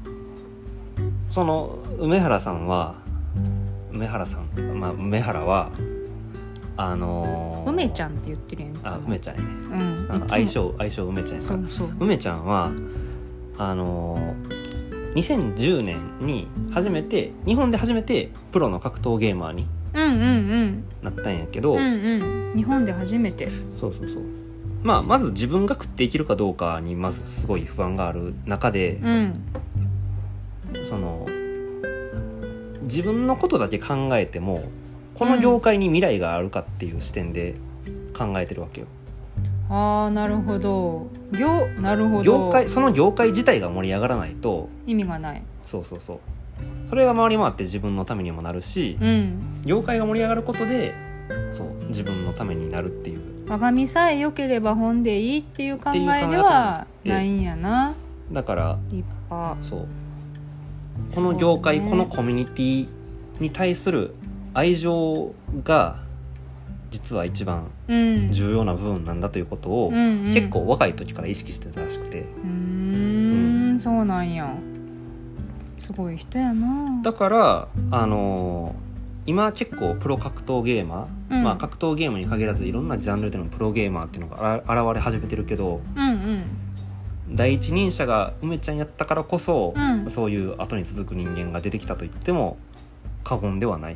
[1.35, 2.95] その梅原さんは
[3.91, 5.69] 梅原さん、まあ、梅原は
[6.77, 8.77] あのー梅ちゃんって言ってるやん。
[8.85, 9.47] あ梅ちゃんやね。
[10.13, 10.29] うん。
[10.29, 11.59] 相性相性梅ちゃんやから。
[11.99, 12.71] 梅ちゃんは
[13.57, 22.21] あのー2010年に初めて日本で初めてプロの格闘ゲーマーにうんうんなったんやけど、うんうん
[22.51, 22.55] うん。
[22.55, 23.49] 日本で初めて。
[23.77, 24.23] そうそうそう。
[24.83, 29.33] まあまず自分が食っていけるかどうかにまずすごい不安がある中で、うん
[30.83, 31.27] その
[32.83, 34.63] 自分のことだけ考えても
[35.15, 37.55] この業界に未来があるかっていう視点で
[38.17, 38.87] 考えてるわけよ、
[39.69, 41.07] ああなるほど。
[41.31, 42.23] 業なるほど。
[42.23, 45.41] 業界その業界自体が盛り上がらないと意味がない。
[45.65, 46.19] そうそうそう。
[46.89, 49.61] それが回り回って自分のためにもなるしうん。
[49.65, 50.93] 業界が盛り上がることで
[51.51, 53.19] そう自分のためになるっていう。
[53.47, 57.95] 我が身さえ良ければ本でいいっていう考えではないんやな。
[58.31, 58.77] だから
[59.61, 59.87] そう
[61.13, 61.89] この業界、ね。
[61.89, 62.87] このコミュニティ
[63.39, 64.13] に対する
[64.53, 65.33] 愛情
[65.63, 65.99] が
[66.91, 68.31] 実は一番うん。
[68.31, 70.33] 重要な部分なんだということを、うんうん。
[70.33, 72.21] 結構若い時から意識してたらしくて。
[72.21, 73.79] うーん。
[73.79, 74.53] そうなんや。
[75.77, 77.01] すごい人やな。
[77.03, 78.85] だからあのー
[79.27, 81.43] 今結構プロ格闘ゲーマー、うん。
[81.43, 86.43] まあ格闘ゲームに限らずいろんなジャンルでのプロゲーマーっていうのが現れ始めてるけどうんうん
[87.29, 90.09] 第一人者が梅ちゃんやったからこそ、うん。
[90.09, 92.57] そういう後に続く人間が出てきたと言っても
[93.23, 93.95] 過言ではない。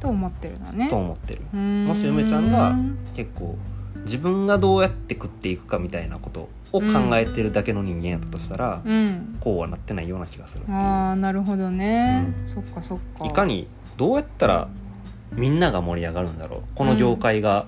[0.00, 0.88] と思ってるのね。
[0.88, 1.58] と思ってる。
[1.58, 2.76] もし梅ちゃんが
[3.14, 3.56] 結構
[4.02, 9.38] 自分がどうやって食っていくかみたいなことを考えてるだけの人間やったとしたら、うん。
[9.40, 13.24] こうはなってないような気がするああなるほどね、うそっかそっか。
[13.24, 14.68] いかにどうやったら
[15.32, 16.62] みんなが盛り上がるんだろう。
[16.74, 17.66] この業界が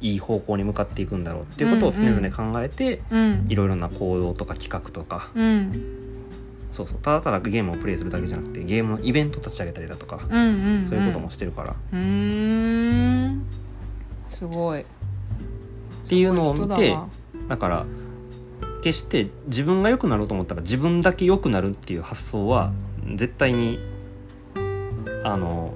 [0.00, 3.46] いい方向に向かっていくんだろうっていうことを常々考えて、うん。
[3.48, 5.96] いろいろな行動とか企画とかうん。
[6.72, 6.98] そうそう。
[7.00, 13.42] ただただゲームをプレイするだけじゃなくてゲームのイベント立ち上げたりだとか、うんうんそういうこともしてるから、っうーん。
[14.28, 14.80] すごい。
[14.80, 14.84] っ
[16.08, 16.96] ていうのを見て
[17.48, 17.86] だから
[18.82, 22.72] 決して自分が良くなろうと思ったら自分だけ良くなるっていう発想は
[23.14, 23.78] 絶対に
[25.24, 25.74] あの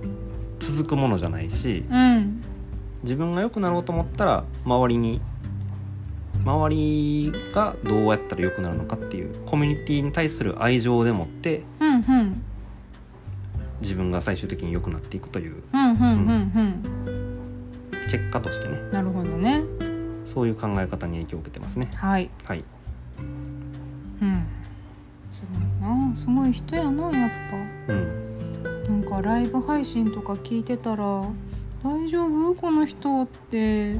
[0.59, 2.41] 続くものじゃないしうん
[3.05, 5.21] 自分が良くなろうと思ったら周りに
[6.45, 12.43] 周りがどうやったら良くなるのかっていうコミュニティに対する愛情でもってうんうん。
[13.81, 15.63] 自分が最終的に良くなっていくという。
[18.11, 18.79] 結果としてね。
[18.93, 19.63] なるほどね。
[20.27, 21.91] そういう考え方に影響を受けてますね。
[21.95, 22.31] はい。
[22.45, 22.65] はい。
[23.19, 23.23] う
[24.25, 24.47] ん。
[25.33, 26.17] すごいな。
[26.17, 27.31] すごい人やなやっ
[27.89, 28.85] うん。
[28.87, 31.23] ぱなんかライブ配信とか聞いてたら
[31.85, 32.55] 大丈夫？
[32.55, 33.97] この人って。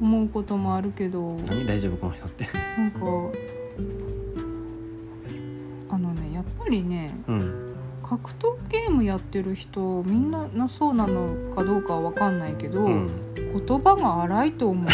[0.00, 1.34] 思うこともあるけど。
[1.48, 2.46] 何大丈夫この人って？
[2.76, 3.00] なんか
[5.90, 7.74] あのねやっぱりねうん。
[8.04, 13.06] 格闘ゲームやってる人みんななそうなのかどうかは分かんないけど、うん。
[13.34, 14.90] 言葉が荒いと思うよ。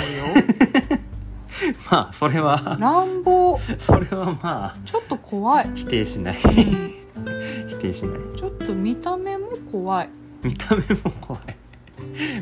[1.91, 2.79] まあそれは。
[2.81, 3.61] 乱暴。
[3.79, 4.77] それはまあ。
[4.87, 6.39] ちょっと怖い、否定しない。
[6.43, 7.69] うん。
[7.69, 8.21] 否定しない。
[8.37, 10.09] ちょっと見た目も怖い、
[10.43, 11.54] 見た目も怖い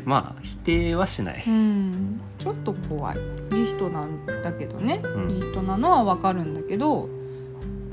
[0.05, 1.43] まあ否定はしない。
[1.47, 3.17] うん、ちょっと怖い。
[3.51, 5.31] いい人なんだけどね、うん。
[5.31, 7.07] いい人なのは分かるんだけど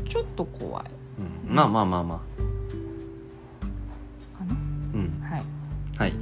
[0.08, 0.84] ちょっと怖い。
[1.48, 1.54] うん。
[1.54, 2.22] まあまあまあまか
[4.40, 4.42] あ
[4.94, 5.20] うん。
[5.20, 5.42] なはい。
[5.98, 6.12] はい。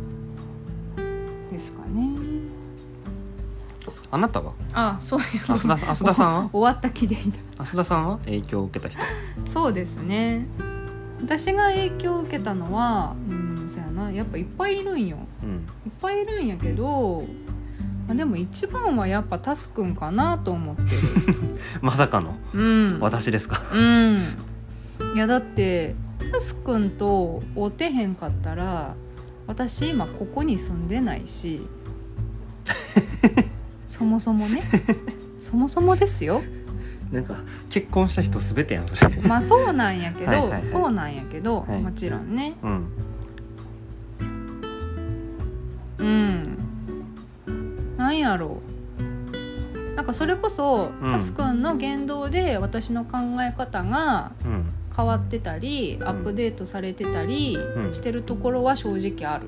[1.50, 2.10] ですかね。
[4.10, 4.52] あなたは？
[4.72, 6.50] あそういう浅田さん浅田さんは？
[6.52, 8.18] 終わった気でいいんだ浅田さんは？
[8.18, 8.98] 影響を受けた人。
[9.46, 10.46] そうですね
[11.20, 14.10] 私が影響を受けたのはうんそうやな。
[14.10, 15.18] やっぱいっぱいいるんよ。
[15.42, 15.50] うん。
[15.50, 17.24] いっぱいいるんやけど、
[18.06, 20.88] まあ、でも一番はやっぱタスくんかなと思ってる。
[21.82, 22.34] まさかの？
[22.54, 22.98] うん。
[23.00, 23.60] 私ですか？
[23.74, 24.18] うん。
[25.14, 25.94] いやだって
[26.32, 28.94] タスくんと会うてへんかったら
[29.46, 31.66] 私今ここに住んでないし
[33.86, 34.62] そもそもね。
[35.40, 36.42] そもそもですよ
[37.12, 37.36] なんか
[37.70, 39.16] 結婚した人すべてやんそれ。
[39.22, 41.80] まあそうなんやけどはいそうなんやけど、はい。
[41.80, 42.54] もちろんね。
[42.62, 42.88] うん。
[45.98, 46.58] うん。
[47.96, 48.58] なんやろ
[49.92, 49.96] う。
[49.96, 51.12] なんかそれこそ、うん。
[51.12, 54.72] タスくんの言動で私の考え方がうん。
[54.96, 57.94] 変わってたり、アップデートされてたりうん。
[57.94, 59.46] してるところは正直ある、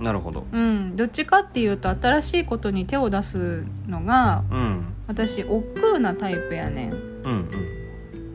[0.00, 0.46] なるほど。
[0.50, 6.92] うん、どっちかっていうと新しいことに手を出すのがうん私億劫なタイプやねん。
[6.92, 7.48] うん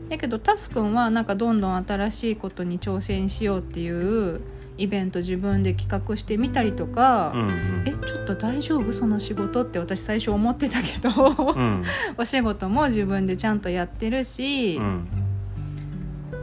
[0.08, 4.40] だけどタスくんはなんかどんどん新しいことに挑戦しようっていう
[4.76, 7.84] イベント自分で企画してみたりとか、うんうん。
[7.86, 8.92] えちょっと大丈夫？
[8.92, 11.10] その仕事って私最初思ってたけど、
[11.54, 11.84] うん。
[12.18, 15.08] お仕事も自分でちゃんとやってるし、うん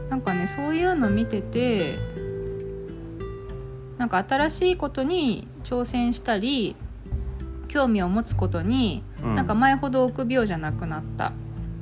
[0.08, 1.98] なんかねそういうの見てて
[3.98, 6.74] なんか新しいことに挑戦したり
[7.68, 9.34] 興味を持つことに、うん。
[9.34, 11.32] なんか前ほど臆病じゃなくなった、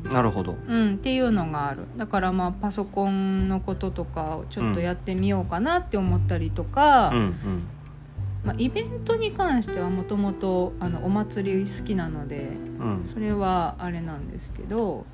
[0.04, 0.56] なるほど。
[0.66, 1.82] うん、っていうのがある。
[1.96, 7.34] だからまあパソコンのこととかをちょっとやってみようかなって思ったりとか、うんうん。
[8.44, 10.72] まあ、イベントに関してはもともと
[11.02, 13.02] お祭り好きなのでうん。
[13.04, 15.04] それはあれなんですけど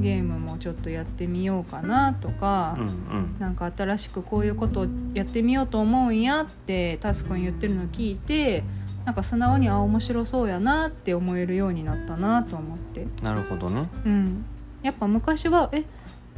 [0.00, 2.86] ゲームもちょっとやってみようかなとか、うんう
[3.20, 3.36] ん。
[3.38, 8.64] なんか新しくこういうことをやってみようと思うんやってタスくん言ってるのを聞いて
[9.06, 13.88] なんか素直にあ面白そうやなって思えるようになったなと思って、なるほどね。
[14.04, 14.44] うん、
[14.82, 15.84] やっぱ昔は「え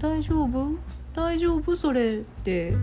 [0.01, 0.69] 大丈夫？
[1.15, 1.75] 大丈夫？
[1.75, 2.77] それ」って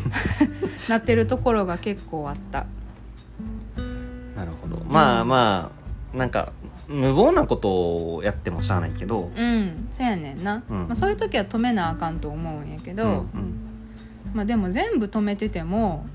[0.88, 2.66] なってるところが結構あった。
[4.34, 4.82] なるほど。
[4.84, 5.70] まあま
[6.14, 6.52] あなんか
[6.88, 9.30] 無謀なことをやってもしゃあないけど。
[9.36, 9.88] うん。
[9.92, 10.78] そうやねんな、うん。
[10.86, 13.26] まあ、そういう時は止めなあかんと思うんやけど、うんうん。
[14.32, 16.06] まあ、でも全部止めてても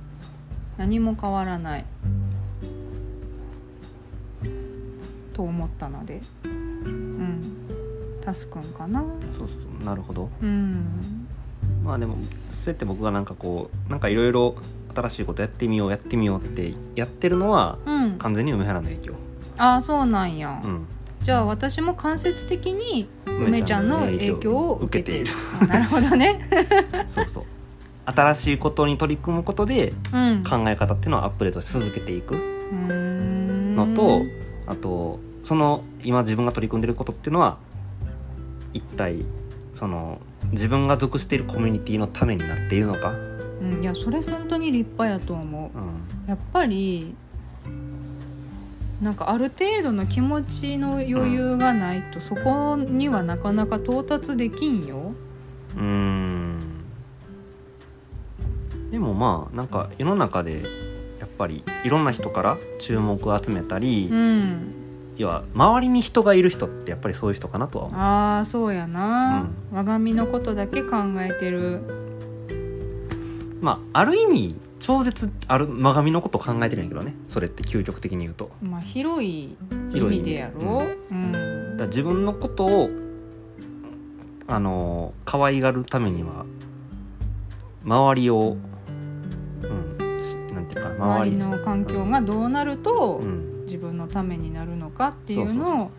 [0.78, 1.86] 何も変わらない
[5.42, 6.22] と思ったので。
[6.46, 7.42] うん。
[8.24, 9.04] タスくんかな。
[9.36, 10.30] そうそうなるほど。
[10.42, 11.28] うん。
[11.84, 12.16] まあでも
[12.54, 14.56] そうやって僕がなんかこうなんかいろいろ
[14.96, 18.18] 新しいことやってみようやってみようってやってるのはうん。
[18.20, 19.14] 完全に梅原の影響。
[19.58, 20.86] ああそうなんや、うん。
[21.24, 25.32] じゃあ私も間接的に梅ちゃんの影響を受けている。
[25.68, 26.48] なるほどね。
[27.08, 27.44] そうそう。
[28.06, 30.44] 新しいことに取り組むことでうん。
[30.48, 33.76] 考え方っていうのをアップデートし続けていくうーん。
[33.76, 34.22] のと、
[34.68, 37.58] あとその今自分が取り組んでることっていうのは
[38.74, 39.26] 一体
[39.74, 40.20] その
[40.52, 43.12] 自分が属しているコミュニティのためになっているのか、
[43.62, 45.78] うん、いやそれ本当に立派やと思う。
[45.78, 47.16] うん、やっぱり
[49.02, 55.14] なんかある程度の気持ちの余裕がないと、そこにはなかなか到達できんよ。
[55.76, 56.60] うーん。
[58.92, 60.62] でもまあなんか世の中で
[61.20, 64.74] やっぱりいろんな人から注目を集めたり、うん、
[65.18, 68.00] 要は周りに人がいる人ってやっぱりそういう人かなとは思う。
[68.00, 71.82] ああそうやな、我が身のことだけ考えてる。
[73.62, 78.50] まあある意味超絶ある真神のことを考えてるんやけどねそれって究極的に言うと。
[78.62, 79.56] まあ広い
[79.94, 80.98] 意味でやろう。
[81.12, 82.90] うんだ自分のことを
[84.48, 86.46] あの可愛がるためには
[87.86, 88.58] 周りを、
[89.62, 95.92] うん、しなんていうかな周りの環境がどうなるとうん自分のためになるのかっていうのを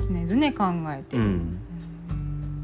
[0.00, 1.16] 常々考えて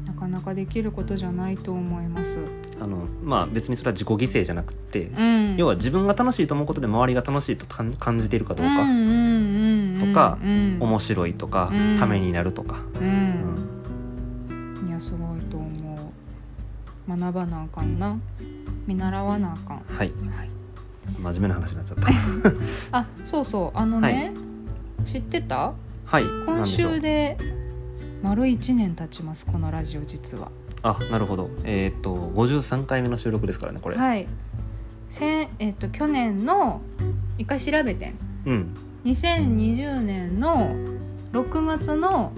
[0.05, 2.39] なかなかできることじゃないと思います。
[2.81, 10.77] あのまあ別にそれは自己犠牲じゃなくって、うん、要は自分が楽しいと思うことで周りが楽しいと感感じているかどうか、とかうん。
[10.81, 11.97] 面白いとか、うん。
[11.97, 12.79] ためになるとか、
[14.85, 16.11] いやすごいと思
[17.07, 17.17] う。
[17.17, 18.19] 学ばなあかんな。
[18.85, 19.83] 見習わなあかん。
[19.87, 20.11] はい。
[20.35, 20.56] はい
[21.19, 22.07] 真面目な話になっちゃった。
[22.99, 23.77] あそうそう。
[23.77, 24.33] あのね、
[25.05, 25.73] 知ってた？
[26.05, 27.37] はい今週で
[28.23, 30.51] 丸1年経ちますこのラジオ実は。
[30.83, 31.49] あなるほど。
[31.63, 34.27] えっ、と53回目の収録ですからねこれ、はい。
[35.09, 36.81] せんえっと去年の
[37.37, 38.15] 一回調べてん。
[38.45, 38.75] うん。
[39.05, 40.75] 2020年の
[41.33, 42.31] 6月の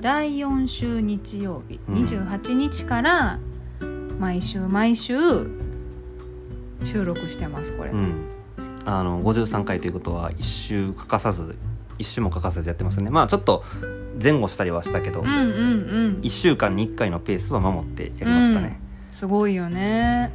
[0.00, 1.94] 第4週日曜日、うん。
[1.96, 3.38] 28日から
[4.18, 5.16] 毎週毎週
[6.84, 8.28] 収録してますこれ、うん、
[8.84, 11.56] あの53回ということは1週欠かさず
[12.00, 13.10] 1週も欠かさずやってますね。
[13.10, 13.62] まあちょっと
[14.22, 16.20] 前後したりはしたけど、うんうんうん。
[16.22, 20.32] 1週間に1回のペースは守ってやりましたね、すごいよね。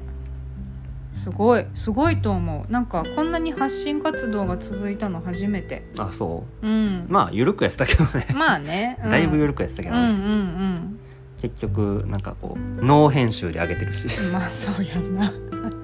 [1.13, 1.65] すごい。
[1.73, 2.71] すごいと思う。
[2.71, 5.87] なんかこんなに発信活動が続いたの初めて。
[5.97, 6.67] あそう。
[6.67, 7.05] ん。
[7.05, 8.27] うまあ緩くやってたけどね。
[8.35, 9.09] まあね、うん。
[9.11, 10.99] だいぶ緩くやってたけどね、うんうん
[11.41, 14.07] 結局なんかこうノー編集で上げてるし。
[14.19, 15.31] う んまあそうやんな。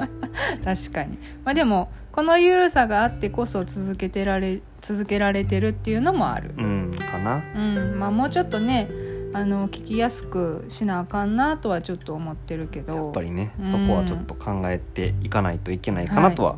[0.63, 1.17] 確かに。
[1.43, 6.53] まあでもこの緩さがあってこそ続けてられ続けられてるっていうのもある。
[6.57, 7.41] うんかな。
[7.55, 8.89] うんまあもうちょっとね
[9.33, 12.95] あの聞きやすくしなあかんなとはちょっと思ってるけど。
[12.95, 13.71] やっぱりね、うん。
[13.71, 16.55] そこはちょっと考えていかないといけないかなとは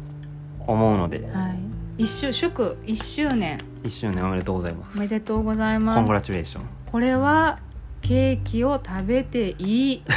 [0.65, 1.59] 思うので、はい。
[2.03, 3.59] 一周祝1周年。
[3.83, 4.97] 1周年おめでとうございます。
[4.97, 6.07] おめでとうございコンます。
[6.07, 7.59] グラチュレーションこれは
[8.03, 10.03] ケーキを食べていい。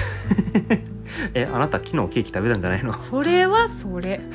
[1.32, 2.93] えあなた昨日ケーキ食べたんじゃないの？
[2.93, 4.20] それはそれ。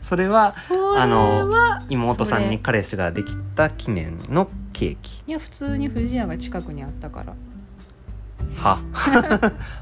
[0.00, 0.52] それは
[0.96, 1.50] あの
[1.90, 5.22] 妹さんに彼氏ができた記念のケーキ。
[5.26, 7.34] いや普通に藤屋が近くにあったから。
[8.56, 8.78] は。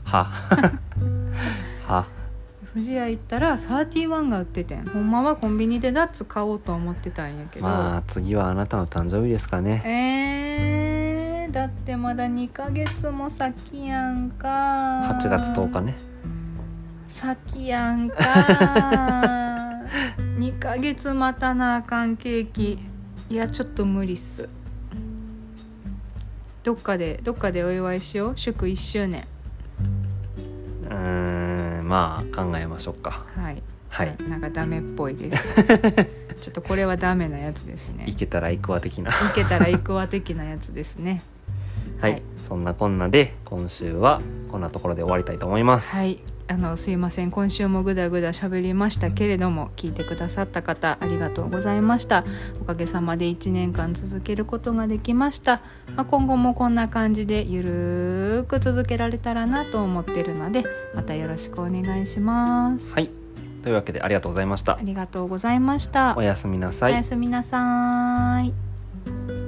[0.05, 0.25] は。
[1.87, 2.07] は。
[2.75, 4.85] 藤屋行ったら31が売っててん。
[4.87, 9.83] ほんまはコンビニでダッツ買おうと思ってたんやけど、まあ次はあなたの誕生日ですかね。
[9.87, 10.96] えー、
[11.51, 15.19] だってまだ2ヶ月も先やんか。
[15.21, 15.97] 8月10日ね。
[17.09, 18.17] 先やんか。
[20.39, 22.79] 2ヶ月待たなあかんケーキ。
[23.29, 24.49] いやちょっと無理っす。
[26.63, 28.33] どっかでどっかでお祝いしよう。
[28.37, 29.25] 祝1周年。
[30.85, 33.25] うーんまあ考えましょうか。
[33.37, 33.63] はい。
[33.89, 34.17] はい。
[34.25, 35.63] ななんかダメっぽいです。
[36.43, 38.05] ちょっとこれはダメなやつですね。
[38.09, 39.11] いけたら行くわ的な。
[39.11, 41.23] いけたら行くわ的なやつですね
[42.01, 42.23] はい、はい。
[42.49, 44.21] そんなこんなで今週は
[44.51, 45.97] こんなところで終わりたいと思います。
[45.97, 46.21] はい。
[46.49, 47.33] あのすいません。
[47.33, 52.25] 今週もぐだぐだ喋りましたけれども聞いてくださった方ありがとうございました。
[52.61, 55.61] おかげさまで1年間続けることができました、
[55.97, 60.65] まあ、今後もこんな感じでゆるーく続けられたらなと思ってるので
[60.95, 63.11] またよろしくお願いします、はい。
[63.65, 64.75] というわけでありがとうございました。
[64.77, 66.15] ありがとうございました。
[66.17, 66.93] おやすみなさい。
[66.93, 69.46] おやすみなさーい